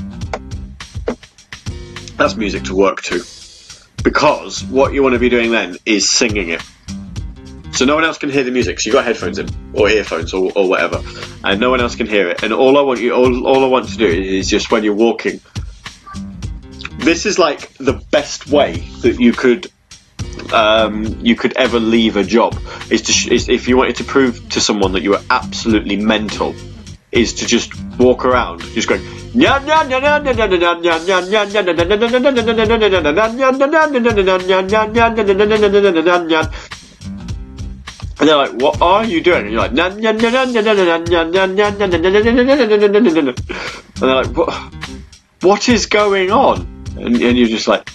[2.17, 3.23] that's music to work to
[4.03, 6.61] because what you want to be doing then is singing it.
[7.71, 8.79] So no one else can hear the music.
[8.79, 11.03] So you've got headphones in or earphones or, or whatever,
[11.43, 12.43] and no one else can hear it.
[12.43, 14.95] And all I want you, all, all I want to do is just when you're
[14.95, 15.41] walking.
[16.99, 19.69] This is like the best way that you could
[20.53, 22.55] um, you could ever leave a job
[22.89, 26.55] is, to, is if you wanted to prove to someone that you were absolutely mental
[27.11, 29.01] is to just walk around just going
[38.17, 39.47] and they're like, what are you doing?
[39.47, 39.73] And you're like,
[44.01, 44.53] and they're like, what,
[45.41, 46.61] what is going on?
[46.97, 47.89] And, and you're just like,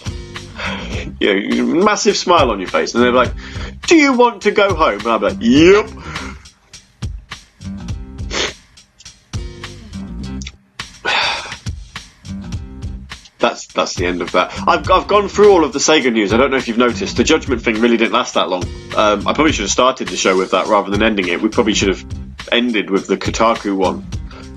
[1.21, 3.33] you know, massive smile on your face, and they're like,
[3.87, 5.91] "Do you want to go home?" And be like, "Yep."
[13.39, 14.53] That's that's the end of that.
[14.69, 16.35] I've I've gone through all of the Sega news.
[16.35, 17.17] I don't know if you've noticed.
[17.17, 18.65] The Judgment thing really didn't last that long.
[18.95, 21.41] Um, I probably should have started the show with that rather than ending it.
[21.41, 22.05] We probably should have
[22.53, 24.07] ended with the Kotaku one.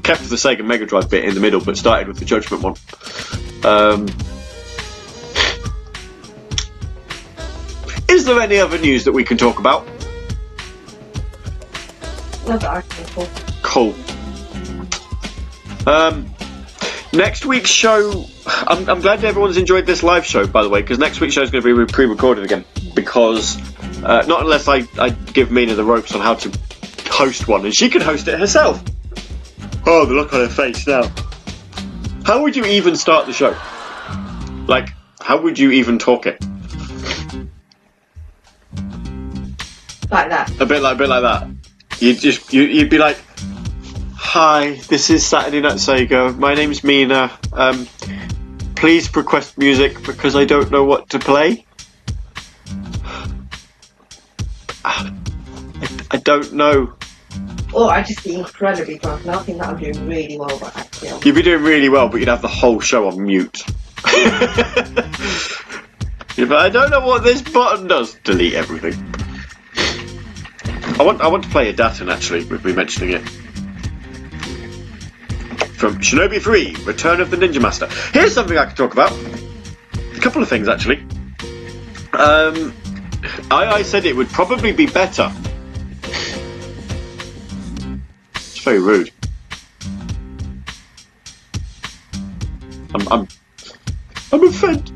[0.03, 2.76] Kept the Sega Mega Drive bit in the middle, but started with the Judgment one.
[3.64, 4.07] Um,
[8.14, 9.85] is there any other news that we can talk about?
[12.48, 13.27] Not that I can recall.
[13.61, 13.95] Cool.
[15.88, 16.34] Um,
[17.11, 18.26] next week's show.
[18.45, 21.41] I'm, I'm glad everyone's enjoyed this live show, by the way, because next week's show
[21.41, 22.65] is going to be pre-recorded again.
[22.94, 23.57] Because
[24.03, 26.52] uh, not unless I, I give Mina the ropes on how to
[27.10, 28.84] host one, and she can host it herself.
[29.85, 31.11] Oh, the look on her face now.
[32.26, 33.57] How would you even start the show?
[34.68, 36.44] Like, how would you even talk it?
[40.14, 40.61] Like that.
[40.61, 41.48] A bit like, a bit like that.
[41.99, 43.18] You'd just, you, you'd be like,
[44.15, 46.38] "Hi, this is Saturday Night Sega.
[46.38, 47.31] My name's Mina.
[47.52, 47.88] Um,
[48.76, 51.65] please request music because I don't know what to play.
[54.85, 55.11] I,
[56.11, 56.94] I don't know.
[57.73, 60.77] Or I'd just be incredibly drunk and I think that I'm doing really well, but
[60.77, 63.64] actually You'd be doing really well, but you'd have the whole show on mute.
[66.35, 68.15] But I don't know what this button does.
[68.23, 69.22] Delete everything.
[70.99, 73.27] I want I want to play Idaten actually, with me mentioning it.
[75.77, 77.89] From Shinobi 3, Return of the Ninja Master.
[78.13, 79.11] Here's something I could talk about.
[79.11, 80.99] A couple of things actually.
[82.13, 82.73] Um,
[83.49, 85.33] I, I said it would probably be better.
[88.35, 89.11] It's very rude.
[92.93, 93.27] I'm I'm
[94.31, 94.89] I'm offended.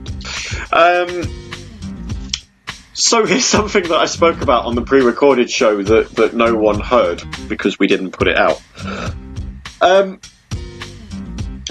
[0.71, 1.46] Um,
[2.97, 6.79] so here's something that I spoke about on the pre-recorded show that, that no one
[6.79, 8.59] heard because we didn't put it out.
[9.79, 10.19] Um,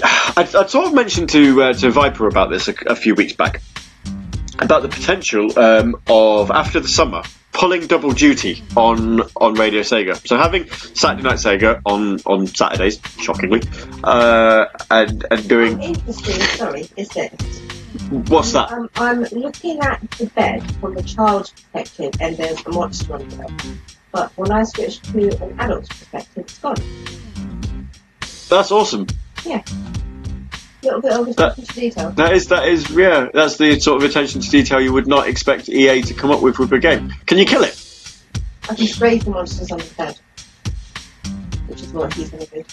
[0.01, 3.33] I, I sort of mentioned to uh, to Viper about this a, a few weeks
[3.33, 3.61] back
[4.59, 10.25] about the potential um, of after the summer pulling double duty on on Radio Sega.
[10.25, 13.63] So having Saturday Night Sega on on Saturdays, shockingly,
[14.03, 15.95] uh, and and doing.
[16.13, 17.76] Sorry, is this?
[18.27, 18.71] What's that?
[18.71, 23.21] Um, I'm looking at the bed from the child's perspective, and there's a monster on
[23.21, 23.77] it.
[24.11, 26.75] But when I switch to an adult's perspective, it's gone.
[28.49, 29.07] That's awesome.
[29.45, 29.63] Yeah.
[30.83, 32.11] Little bit of attention to detail.
[32.11, 33.29] That is that is yeah.
[33.33, 36.41] That's the sort of attention to detail you would not expect EA to come up
[36.41, 37.13] with with a game.
[37.25, 37.83] Can you kill it?
[38.69, 40.19] I can spray the monsters on the bed,
[41.67, 42.65] which is what he's going to do.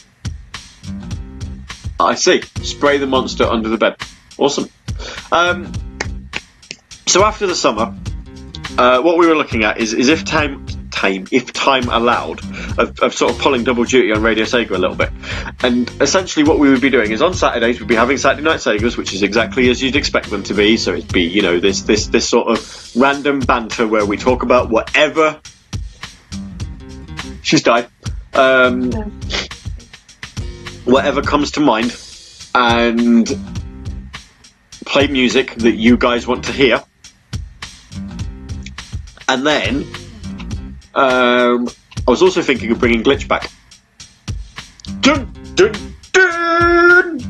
[1.98, 2.42] I see.
[2.62, 3.96] Spray the monster under the bed.
[4.38, 4.68] Awesome.
[5.32, 5.72] Um,
[7.06, 7.94] so after the summer,
[8.78, 12.40] uh, what we were looking at is, is if time time if time allowed
[12.78, 15.10] of, of sort of pulling double duty on Radio Sega a little bit.
[15.62, 18.60] And essentially what we would be doing is on Saturdays we'd be having Saturday Night
[18.60, 20.76] Segas, which is exactly as you'd expect them to be.
[20.76, 24.42] So it'd be, you know, this this this sort of random banter where we talk
[24.42, 25.40] about whatever
[27.42, 27.88] she's died.
[28.32, 28.90] Um,
[30.84, 31.96] whatever comes to mind
[32.54, 33.28] and
[34.84, 36.82] play music that you guys want to hear.
[39.28, 39.84] And then,
[40.94, 41.68] um,
[42.06, 43.50] I was also thinking of bringing Glitch back.
[45.00, 45.72] Dun, dun,
[46.12, 47.20] dun!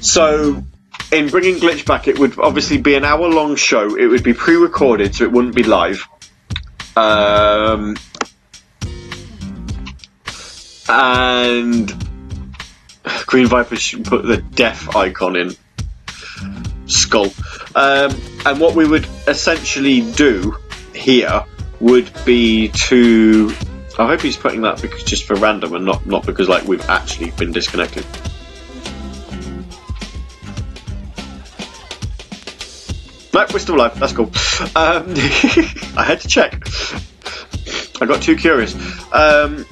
[0.00, 0.64] So,
[1.12, 3.94] in bringing Glitch back, it would obviously be an hour long show.
[3.96, 6.06] It would be pre recorded, so it wouldn't be live.
[6.96, 7.96] Um,
[10.88, 12.05] and
[13.26, 15.56] Green Viper should put the death icon in
[16.86, 17.32] skull.
[17.74, 18.14] Um,
[18.44, 20.56] and what we would essentially do
[20.94, 21.44] here
[21.80, 23.52] would be to.
[23.98, 26.86] I hope he's putting that because just for random and not not because like we've
[26.88, 28.04] actually been disconnected.
[33.32, 33.98] No, we're still alive.
[33.98, 34.30] That's cool.
[34.74, 35.12] Um,
[35.96, 36.66] I had to check.
[38.00, 38.74] I got too curious.
[39.12, 39.66] Um,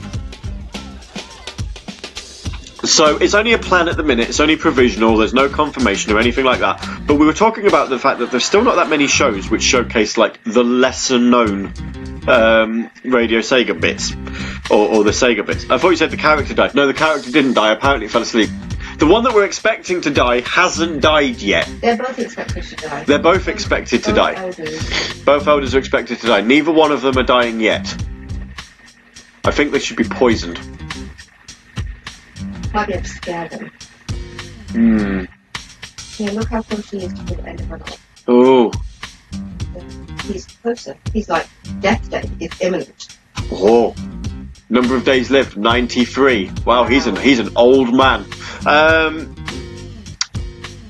[2.85, 4.29] so it's only a plan at the minute.
[4.29, 5.17] It's only provisional.
[5.17, 6.87] There's no confirmation or anything like that.
[7.07, 9.63] But we were talking about the fact that there's still not that many shows which
[9.63, 11.73] showcase like the lesser known
[12.27, 14.13] um, Radio Sega bits
[14.71, 15.69] or, or the Sega bits.
[15.71, 16.75] I thought you said the character died.
[16.75, 17.73] No, the character didn't die.
[17.73, 18.51] Apparently, fell asleep.
[18.99, 21.69] The one that we're expecting to die hasn't died yet.
[21.81, 23.05] They're both expected to die.
[23.05, 24.35] They're both expected to die.
[24.35, 25.23] elders.
[25.25, 26.43] Both elders are expected to die.
[26.43, 27.93] Neither one of them are dying yet.
[29.45, 30.59] I think they should be poisoned.
[32.75, 33.49] Able to scare.
[34.71, 35.25] Hmm.
[36.19, 38.25] Yeah, look how close he is to the end of her life.
[38.29, 38.73] Oh,
[40.25, 40.97] He's closer.
[41.13, 41.47] He's like
[41.81, 43.17] death day is imminent.
[43.53, 43.95] oh.
[44.71, 46.51] Number of days lived, 93.
[46.65, 48.25] Wow, he's an he's an old man.
[48.67, 49.35] Um,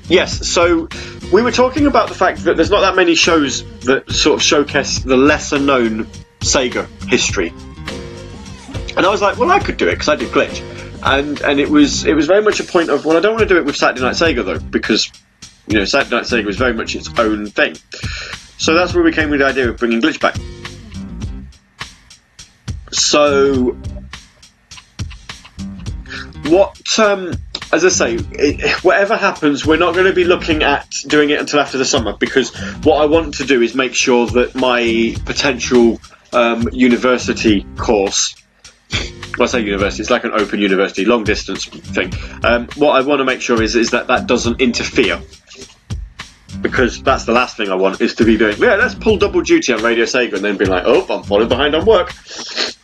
[0.07, 0.87] yes, so
[1.33, 4.41] we were talking about the fact that there's not that many shows that sort of
[4.43, 6.05] showcase the lesser known
[6.39, 7.49] Sega history.
[8.95, 10.61] And I was like, well, I could do it because I did Glitch,
[11.05, 13.47] and and it was it was very much a point of well, I don't want
[13.47, 15.11] to do it with Saturday Night Sega though because
[15.67, 17.75] you know Saturday Night Sega was very much its own thing.
[18.57, 20.35] So that's where we came with the idea of bringing Glitch back.
[22.91, 23.73] So
[26.49, 27.33] what um
[27.71, 31.39] as I say, it, whatever happens, we're not going to be looking at doing it
[31.39, 35.15] until after the summer because what I want to do is make sure that my
[35.25, 35.99] potential
[36.31, 38.35] um, university course
[39.37, 42.13] well, I say university, it's like an open university, long distance thing.
[42.43, 45.21] Um, what I want to make sure is, is that that doesn't interfere.
[46.61, 49.41] Because that's the last thing I want is to be doing, yeah, let's pull double
[49.41, 52.13] duty on Radio Sega and then be like, oh, I'm falling behind on work.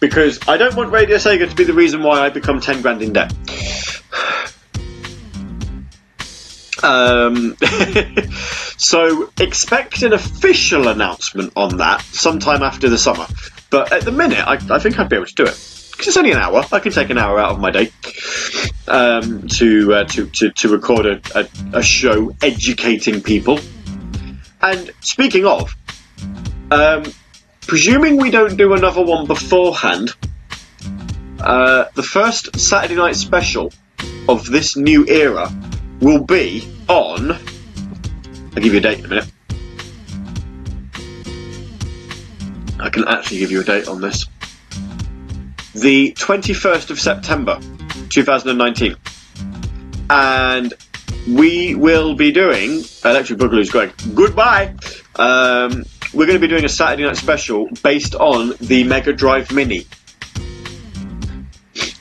[0.01, 3.01] Because I don't want Radio Sega to be the reason why I become 10 grand
[3.01, 3.33] in debt.
[6.83, 7.55] Um,
[8.77, 13.27] so expect an official announcement on that sometime after the summer.
[13.69, 16.31] But at the minute, I, I think I'd be able to do it it's only
[16.31, 16.65] an hour.
[16.71, 17.91] I can take an hour out of my day
[18.87, 21.47] um, to, uh, to to to record a, a,
[21.79, 23.59] a show educating people.
[24.61, 25.75] And speaking of,
[26.69, 27.03] um,
[27.61, 30.13] presuming we don't do another one beforehand,
[31.39, 33.73] uh, the first Saturday night special
[34.27, 35.51] of this new era
[35.99, 37.31] will be on.
[37.31, 39.31] I'll give you a date in a minute.
[42.79, 44.25] I can actually give you a date on this.
[45.73, 47.59] The 21st of September
[48.09, 48.95] 2019.
[50.09, 50.73] And
[51.27, 52.83] we will be doing.
[53.05, 54.75] Electric Boogaloo's going, goodbye!
[55.15, 59.51] Um, we're going to be doing a Saturday night special based on the Mega Drive
[59.51, 59.85] Mini.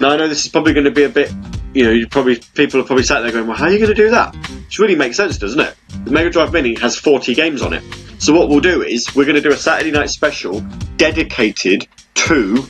[0.01, 1.30] Now I know this is probably going to be a bit,
[1.74, 3.90] you know, you probably people are probably sat there going, "Well, how are you going
[3.90, 5.76] to do that?" Which really makes sense, doesn't it?
[6.05, 7.84] The Mega Drive Mini has 40 games on it.
[8.18, 10.60] So what we'll do is we're going to do a Saturday night special
[10.97, 12.64] dedicated to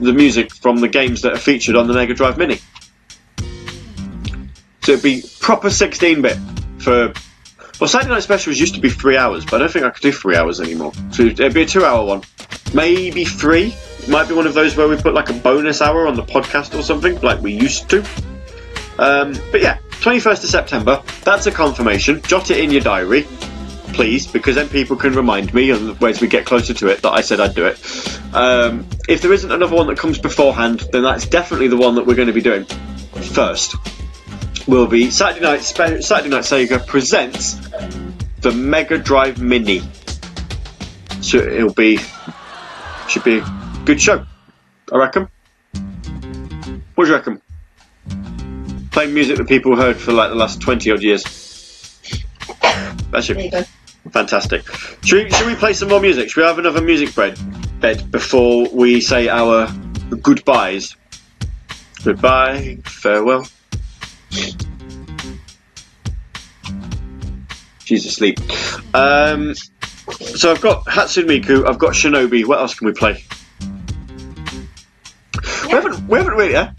[0.00, 2.58] the music from the games that are featured on the Mega Drive Mini.
[4.82, 6.36] So it'd be proper 16-bit
[6.82, 7.12] for.
[7.80, 10.02] Well, Saturday night specials used to be three hours, but I don't think I could
[10.02, 10.92] do three hours anymore.
[11.12, 12.22] So it'd be a two-hour one,
[12.74, 13.74] maybe three.
[14.08, 16.76] Might be one of those where we put like a bonus hour on the podcast
[16.76, 17.98] or something, like we used to.
[18.98, 21.02] Um, but yeah, 21st of September.
[21.22, 22.22] That's a confirmation.
[22.22, 23.26] Jot it in your diary,
[23.98, 27.10] please, because then people can remind me, and as we get closer to it, that
[27.10, 27.76] I said I'd do it.
[28.32, 32.06] Um, if there isn't another one that comes beforehand, then that's definitely the one that
[32.06, 32.64] we're going to be doing
[33.32, 33.74] first.
[34.68, 35.62] Will be Saturday night.
[35.62, 37.54] Saturday night Sega presents
[38.40, 39.82] the Mega Drive Mini.
[41.20, 41.98] So it'll be
[43.08, 44.24] should be a good show,
[44.92, 45.28] I reckon.
[46.94, 47.42] What do you reckon?
[48.92, 51.24] Playing music that people heard for like the last twenty odd years.
[53.10, 53.64] That There you go.
[54.10, 54.66] Fantastic.
[55.04, 56.30] Should we, should we play some more music?
[56.30, 57.38] Should we have another music bed,
[57.80, 59.70] bed before we say our
[60.22, 60.96] goodbyes?
[62.04, 63.46] Goodbye, farewell.
[67.84, 68.38] She's asleep.
[68.94, 72.44] Um, so I've got Hatsune Miku, I've got Shinobi.
[72.46, 73.24] What else can we play?
[75.64, 76.72] We haven't, we haven't really, yeah?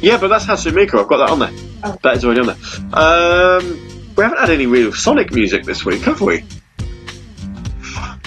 [0.00, 1.00] Yeah, but that's Hatsune Miku.
[1.00, 1.50] I've got that on there.
[1.82, 1.98] Oh.
[2.02, 2.56] That is already on there.
[2.92, 6.44] Um, we haven't had any real Sonic music this week, have we?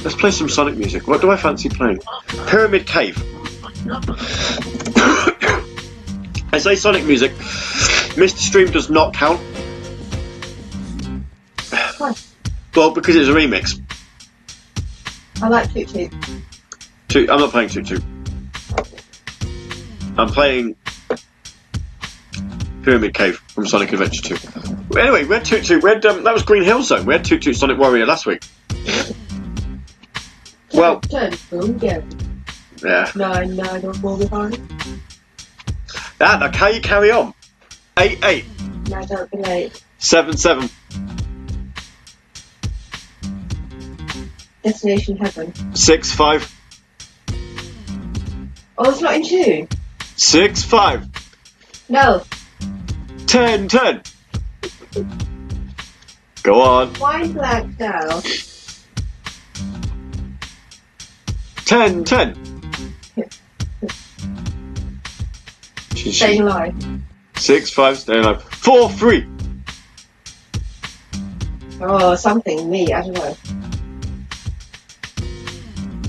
[0.03, 1.07] Let's play some Sonic music.
[1.07, 1.99] What do I fancy playing?
[2.47, 3.17] Pyramid Cave.
[6.53, 7.31] I say Sonic music.
[7.33, 8.37] Mr.
[8.37, 9.39] Stream does not count.
[12.75, 13.81] Well, because it's a remix.
[15.41, 16.13] I like Toot Toot.
[17.07, 18.03] Toot, I'm not playing Toot Toot.
[20.17, 20.75] I'm playing
[22.87, 24.97] Pyramid Cave from Sonic Adventure 2.
[24.97, 25.83] Anyway, we had Toot Toot.
[25.83, 27.05] We had, um, that was Green Hill Zone.
[27.05, 28.41] We had Toot Toot Sonic Warrior last week.
[30.73, 32.01] Well- turn, boom, go.
[32.81, 33.11] Yeah.
[33.13, 34.57] Nine, nine, or more behind.
[36.21, 37.33] Ah, now can you carry on?
[37.99, 38.45] 8 8
[38.87, 39.83] Now don't be late.
[39.97, 40.69] 7 7
[44.63, 45.75] Destination Heaven.
[45.75, 46.55] 6 5
[48.77, 49.67] Oh, it's not in tune.
[50.15, 51.05] 6 5
[51.89, 52.23] No.
[53.27, 54.01] 10 10
[56.43, 56.93] Go on.
[56.93, 58.23] Wine blacked out.
[61.65, 62.35] 10 10
[65.93, 66.73] She- she- Staying alive.
[67.35, 68.41] 6 5 stay alive.
[68.43, 69.25] 4 3
[71.79, 73.37] Oh, something me, I don't know.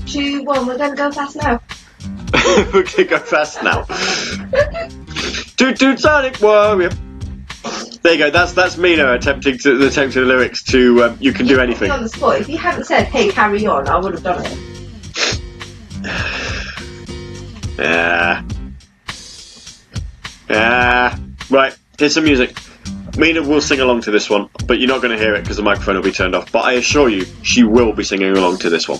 [0.07, 1.61] Two, one, we're gonna go fast now.
[2.73, 3.83] We're gonna go fast now.
[5.57, 6.89] Toot toot Sonic Warrior.
[8.01, 8.29] There you go.
[8.29, 12.01] That's that's Mina attempting to attempting the lyrics to um, "You Can Do Anything." On
[12.01, 12.39] the spot.
[12.39, 14.57] If you hadn't said, "Hey, carry on," I would have done it.
[17.79, 18.43] Yeah.
[20.49, 21.17] Yeah.
[21.49, 21.77] Right.
[21.97, 22.57] Here's some music.
[23.17, 25.55] Mina will sing along to this one, but you're not going to hear it because
[25.55, 26.51] the microphone will be turned off.
[26.51, 28.99] But I assure you, she will be singing along to this one.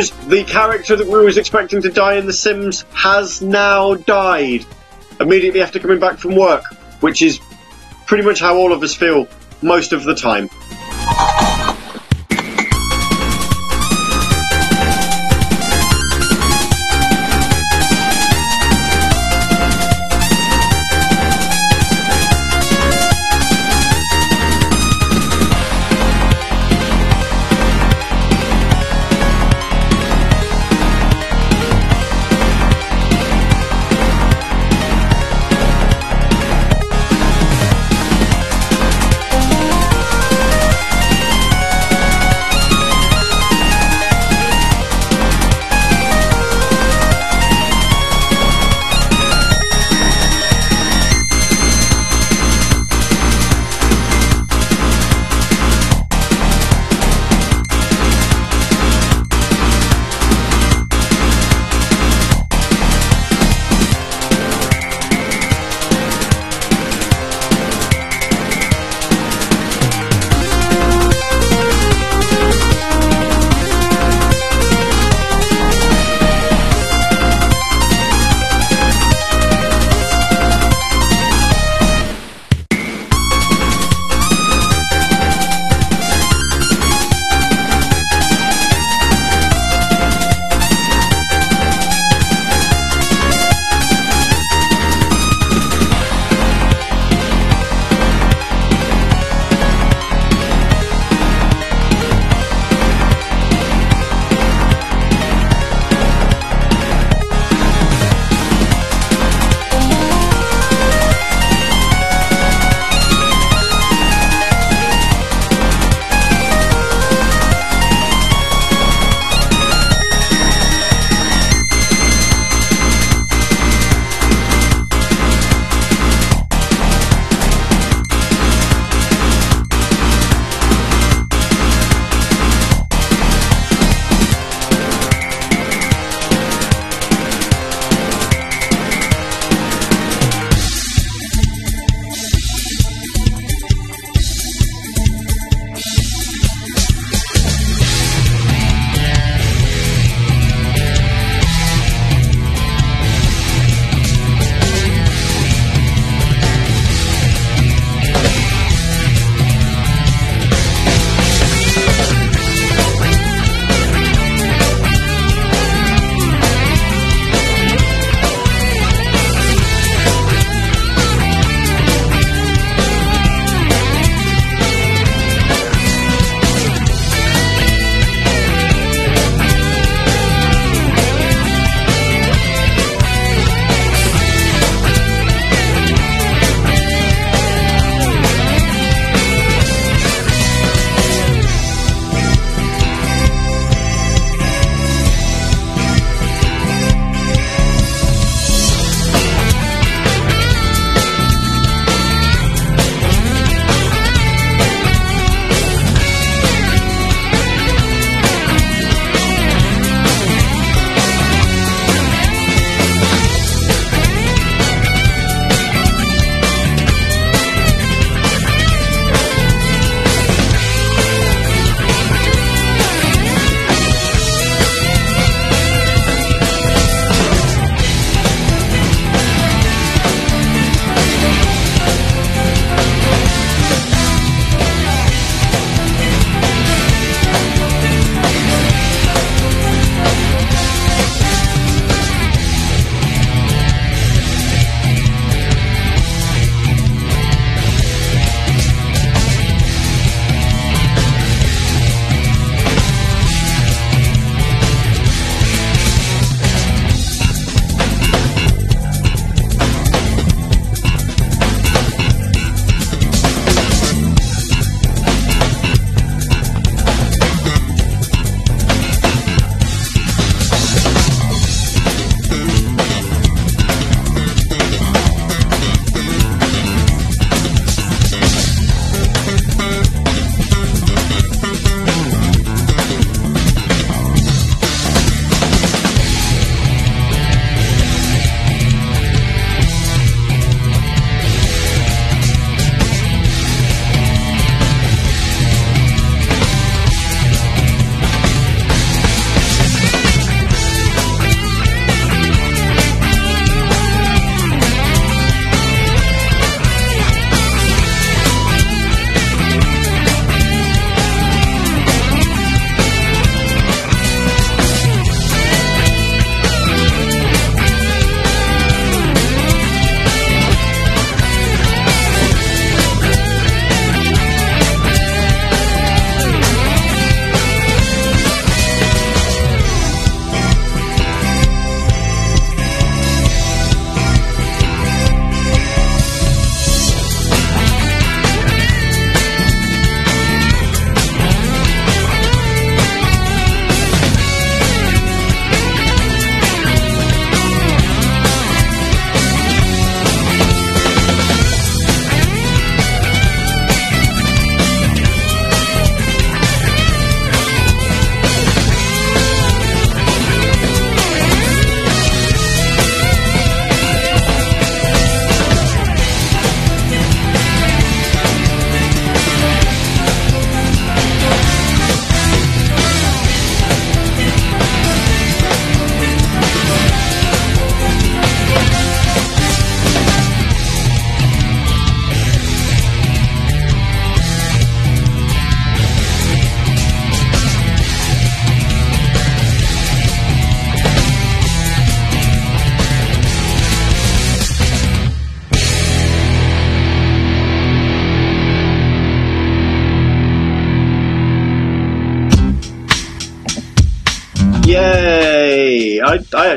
[0.00, 0.10] News!
[0.26, 4.64] The character that we was expecting to die in The Sims has now died.
[5.18, 6.64] Immediately after coming back from work,
[7.00, 7.40] which is
[8.06, 9.28] pretty much how all of us feel
[9.62, 10.48] most of the time.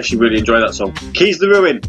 [0.04, 0.92] Actually really enjoy that song.
[1.14, 1.80] Keys the Ruin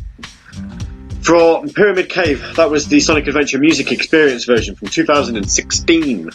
[1.21, 2.55] for Pyramid Cave.
[2.55, 6.31] That was the Sonic Adventure Music Experience version from 2016.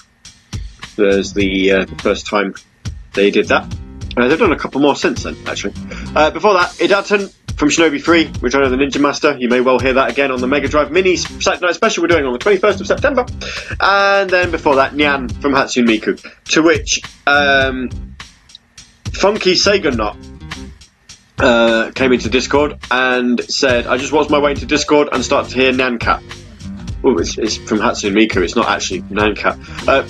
[0.97, 2.53] There's the, uh, the first time
[3.14, 3.73] they did that.
[4.18, 5.73] Uh, they've done a couple more since then, actually.
[6.14, 9.38] Uh, before that, Idaten from Shinobi 3, Return of the Ninja Master.
[9.39, 12.07] You may well hear that again on the Mega Drive Mini Saturday Night Special we're
[12.10, 13.26] doing on the 21st of September.
[13.80, 16.22] And then before that, Nyan from Hatsune Miku.
[16.51, 17.89] To which, um,
[19.14, 20.18] Funky Sega Knot
[21.40, 25.52] uh, came into Discord and said, I just watched my way into Discord and started
[25.52, 26.22] to hear Nyan Cat.
[27.03, 29.57] Oh, it's, it's, from Hatsune Miku, it's not actually Nyan Cat.
[29.88, 30.07] Uh,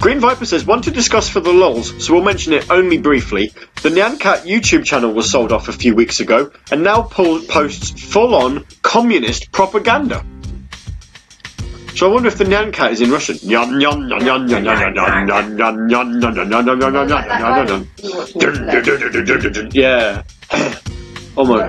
[0.00, 3.52] Green Viper says, one to discuss for the lols, so we'll mention it only briefly.
[3.82, 7.42] The Nyan Cat YouTube channel was sold off a few weeks ago and now po-
[7.42, 10.24] posts full on communist propaganda.
[11.94, 13.38] So I wonder if the Nyancat is in Russian.
[19.72, 20.24] Yeah
[21.36, 21.68] oh my!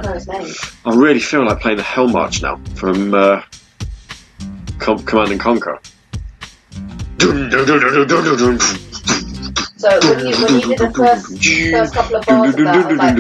[0.86, 3.42] I really feel like playing the Hell March now from uh,
[4.80, 5.80] Com- Command and Conquer.
[9.78, 11.26] So when you, when you did the first,
[11.72, 13.18] first couple of bars of that, like,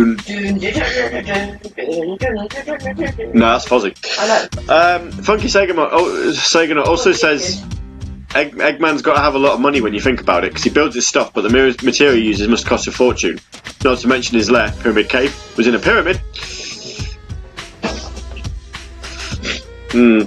[3.36, 3.94] no, that's fuzzy.
[4.20, 4.48] I know.
[4.74, 7.64] Um, Funky Saginaw, oh, Sega also says.
[8.36, 10.64] Egg, Eggman's got to have a lot of money when you think about it, because
[10.64, 13.40] he builds his stuff, but the material he uses must cost a fortune.
[13.84, 16.18] Not to mention his lair, Pyramid Cave, was in a pyramid.
[19.92, 20.24] Hmm.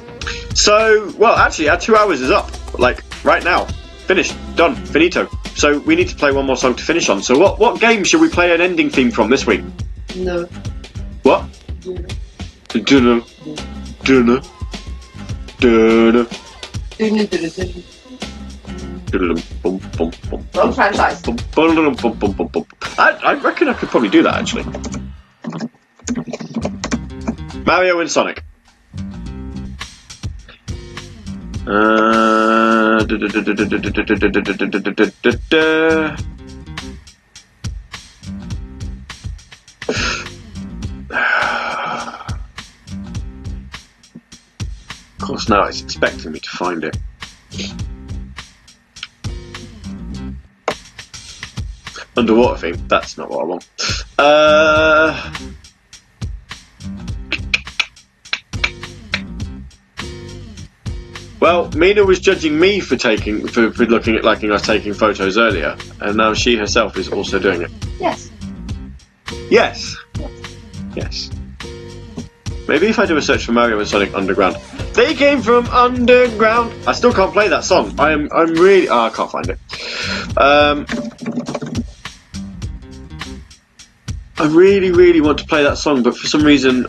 [0.55, 2.51] So, well, actually, our two hours is up.
[2.78, 3.66] Like, right now.
[4.06, 4.35] Finished.
[4.56, 4.74] Done.
[4.74, 5.28] Finito.
[5.55, 7.22] So, we need to play one more song to finish on.
[7.22, 9.60] So, what, what game should we play an ending theme from this week?
[10.16, 10.44] No.
[11.24, 11.44] What?
[11.82, 12.09] Dunno.
[14.02, 14.40] Dunno.
[15.60, 16.26] Dunno.
[16.98, 17.85] Dun, dun,
[19.12, 21.22] Long franchise.
[22.98, 24.64] I, I reckon I could probably do that actually.
[27.64, 28.43] Mario and Sonic.
[31.66, 33.05] Uh,
[45.12, 46.97] of course, now it's expecting me to find it.
[52.18, 52.88] Underwater theme.
[52.88, 53.68] That's not what I want.
[54.18, 55.32] Uh,
[61.38, 65.38] well, Mina was judging me for taking for, for looking at liking us taking photos
[65.38, 67.70] earlier, and now she herself is also doing it.
[68.00, 68.30] Yes.
[69.48, 69.96] Yes.
[70.96, 71.30] Yes.
[72.66, 74.56] Maybe if I do a search for Mario and Sonic Underground.
[74.92, 76.74] They came from underground.
[76.86, 77.94] I still can't play that song.
[78.00, 79.58] I am I'm really oh, I can't find it.
[80.36, 80.86] Um
[84.40, 86.86] I really, really want to play that song, but for some reason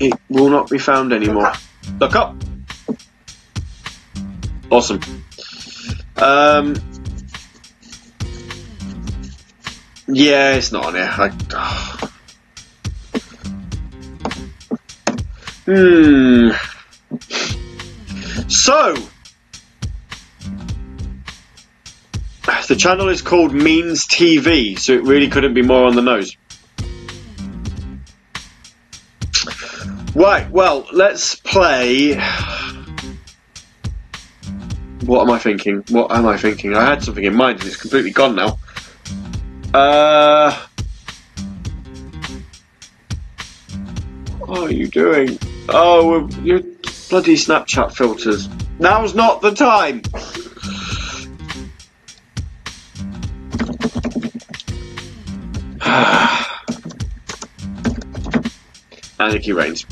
[0.00, 1.52] it will not be found anymore.
[2.00, 2.34] Look up.
[4.70, 5.00] Awesome.
[6.16, 6.74] Um
[10.08, 11.10] Yeah, it's not on here.
[11.12, 11.28] I,
[15.66, 16.50] Hmm.
[18.48, 18.96] So,
[22.66, 26.36] the channel is called Means TV, so it really couldn't be more on the nose.
[30.14, 32.14] Right, well, let's play.
[35.04, 35.84] What am I thinking?
[35.88, 36.74] What am I thinking?
[36.74, 38.58] I had something in mind and it's completely gone now.
[39.72, 40.66] Uh.
[44.38, 45.38] What are you doing?
[45.68, 46.60] Oh, your
[47.08, 48.48] bloody Snapchat filters.
[48.80, 50.02] Now's not the time.
[59.20, 59.84] Anarchy reigns.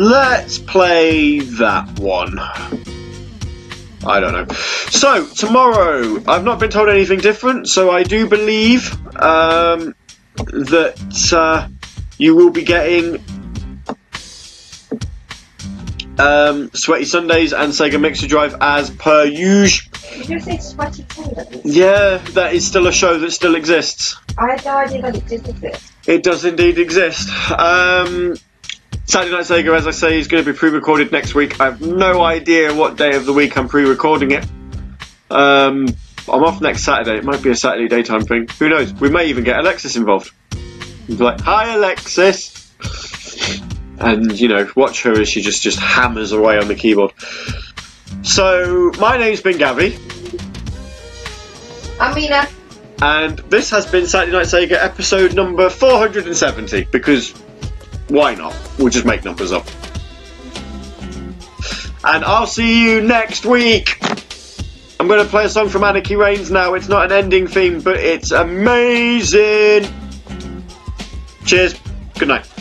[0.00, 2.38] Let's play that one.
[2.38, 4.54] I don't know.
[4.54, 9.94] So tomorrow, I've not been told anything different, so I do believe um,
[10.36, 11.68] that uh,
[12.16, 13.22] you will be getting
[16.18, 19.92] um, Sweaty Sundays and Sega Mixer Drive as per usual.
[20.14, 21.60] Did you say sweaty fingers?
[21.62, 24.16] Yeah, that is still a show that still exists.
[24.38, 25.92] I had no idea that it did exist.
[26.06, 27.28] It does indeed exist.
[27.50, 28.36] Um,
[29.10, 31.60] Saturday Night Sega, as I say, is going to be pre recorded next week.
[31.60, 34.44] I have no idea what day of the week I'm pre recording it.
[35.28, 35.88] Um,
[36.28, 37.18] I'm off next Saturday.
[37.18, 38.46] It might be a Saturday daytime thing.
[38.60, 38.92] Who knows?
[38.94, 40.30] We may even get Alexis involved.
[41.08, 42.72] Be like, hi, Alexis!
[43.98, 47.12] And, you know, watch her as she just, just hammers away on the keyboard.
[48.22, 49.98] So, my name's been Gabby.
[51.98, 52.48] I'm Mina.
[53.02, 57.34] And this has been Saturday Night Sega episode number 470 because
[58.10, 58.56] why not?
[58.76, 59.66] We'll just make numbers up.
[62.02, 63.98] And I'll see you next week.
[64.98, 66.74] I'm going to play a song from Anarchy Reigns now.
[66.74, 69.86] It's not an ending theme, but it's amazing.
[71.44, 71.78] Cheers.
[72.18, 72.59] Good night.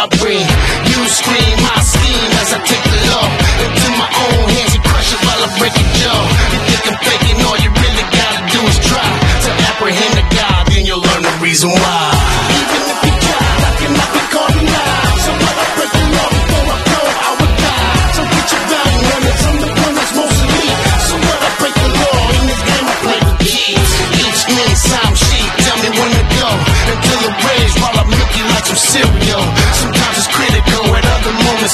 [0.00, 0.40] I bring.
[0.88, 3.26] You scream my scheme as I take the law
[3.60, 6.20] into my own hands and crush it while I break your jaw.
[6.56, 7.36] You think I'm faking?
[7.44, 9.04] All you really gotta do is try
[9.44, 11.99] to apprehend the God, then you'll learn the reason why.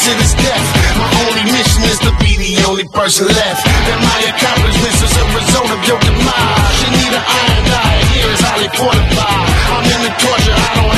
[0.06, 0.66] till it's death.
[1.02, 3.62] My only mission is to be the only person left.
[3.66, 6.78] That my accomplishments is a result of your demise.
[6.82, 8.02] You need an iron eye.
[8.14, 9.46] here is highly fortified.
[9.74, 10.95] I'm in the torture, I don't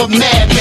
[0.00, 0.59] of madness.